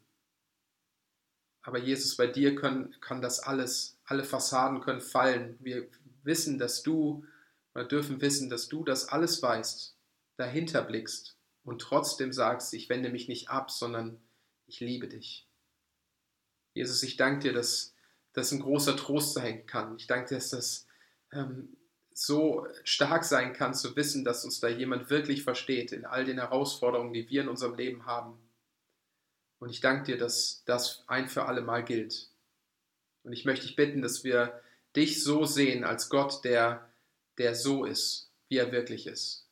Aber 1.64 1.80
Jesus, 1.80 2.18
bei 2.18 2.28
dir 2.28 2.55
können, 2.55 2.95
kann 2.99 3.22
das 3.22 3.39
alles, 3.39 3.97
alle 4.05 4.24
Fassaden 4.24 4.82
können 4.82 5.01
fallen. 5.01 5.57
Wir 5.61 5.88
wissen, 6.24 6.59
dass 6.59 6.84
du, 6.84 7.26
oder 7.74 7.86
dürfen 7.86 8.22
wissen, 8.22 8.49
dass 8.49 8.68
du 8.68 8.84
das 8.84 9.07
alles 9.07 9.41
weißt, 9.41 9.95
dahinter 10.38 10.84
blickst 10.84 11.38
und 11.64 11.82
trotzdem 11.82 12.34
sagst, 12.34 12.74
ich 12.74 12.89
wende 12.89 13.09
mich 13.09 13.28
nicht 13.28 13.49
ab, 13.49 13.72
sondern 13.72 14.22
ich 14.68 14.82
liebe 14.82 15.07
dich. 15.07 15.47
Jesus, 16.74 17.01
ich 17.03 17.18
danke 17.18 17.47
dir, 17.47 17.53
dass 17.53 17.93
das 18.34 18.51
ein 18.51 18.61
großer 18.61 18.97
Trost 18.97 19.34
sein 19.34 19.66
kann. 19.66 19.95
Ich 19.97 20.07
danke 20.07 20.30
dir, 20.30 20.36
dass 20.36 20.49
das 20.49 20.88
ähm, 21.32 21.78
so 22.14 22.68
stark 22.84 23.24
sein 23.24 23.53
kann, 23.53 23.74
zu 23.74 23.95
wissen, 23.95 24.26
dass 24.26 24.43
uns 24.43 24.59
da 24.59 24.68
jemand 24.68 25.09
wirklich 25.09 25.43
versteht 25.43 25.91
in 25.91 26.05
all 26.05 26.26
den 26.26 26.39
Herausforderungen, 26.39 27.14
die 27.14 27.30
wir 27.30 27.43
in 27.43 27.49
unserem 27.49 27.76
Leben 27.76 28.05
haben. 28.05 28.38
Und 29.64 29.70
ich 29.70 29.80
danke 29.80 30.03
dir, 30.03 30.18
dass 30.18 30.61
das 30.66 31.05
ein 31.07 31.30
für 31.30 31.45
alle 31.45 31.61
Mal 31.61 31.86
gilt. 31.86 32.28
Und 33.24 33.32
ich 33.32 33.45
möchte 33.45 33.66
dich 33.66 33.78
bitten, 33.78 34.01
dass 34.01 34.26
wir 34.26 34.61
dich 34.93 35.24
so 35.24 35.45
sehen 35.45 35.86
als 35.86 36.09
Gott, 36.09 36.43
der, 36.43 36.91
der 37.38 37.55
so 37.55 37.86
ist, 37.86 38.30
wie 38.49 38.57
er 38.57 38.74
wirklich 38.74 39.07
ist. 39.07 39.47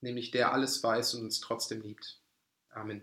Nämlich 0.00 0.30
der 0.30 0.52
alles 0.52 0.80
weiß 0.80 1.14
und 1.14 1.24
uns 1.24 1.40
trotzdem 1.40 1.82
liebt. 1.82 2.20
Amen. 2.70 3.02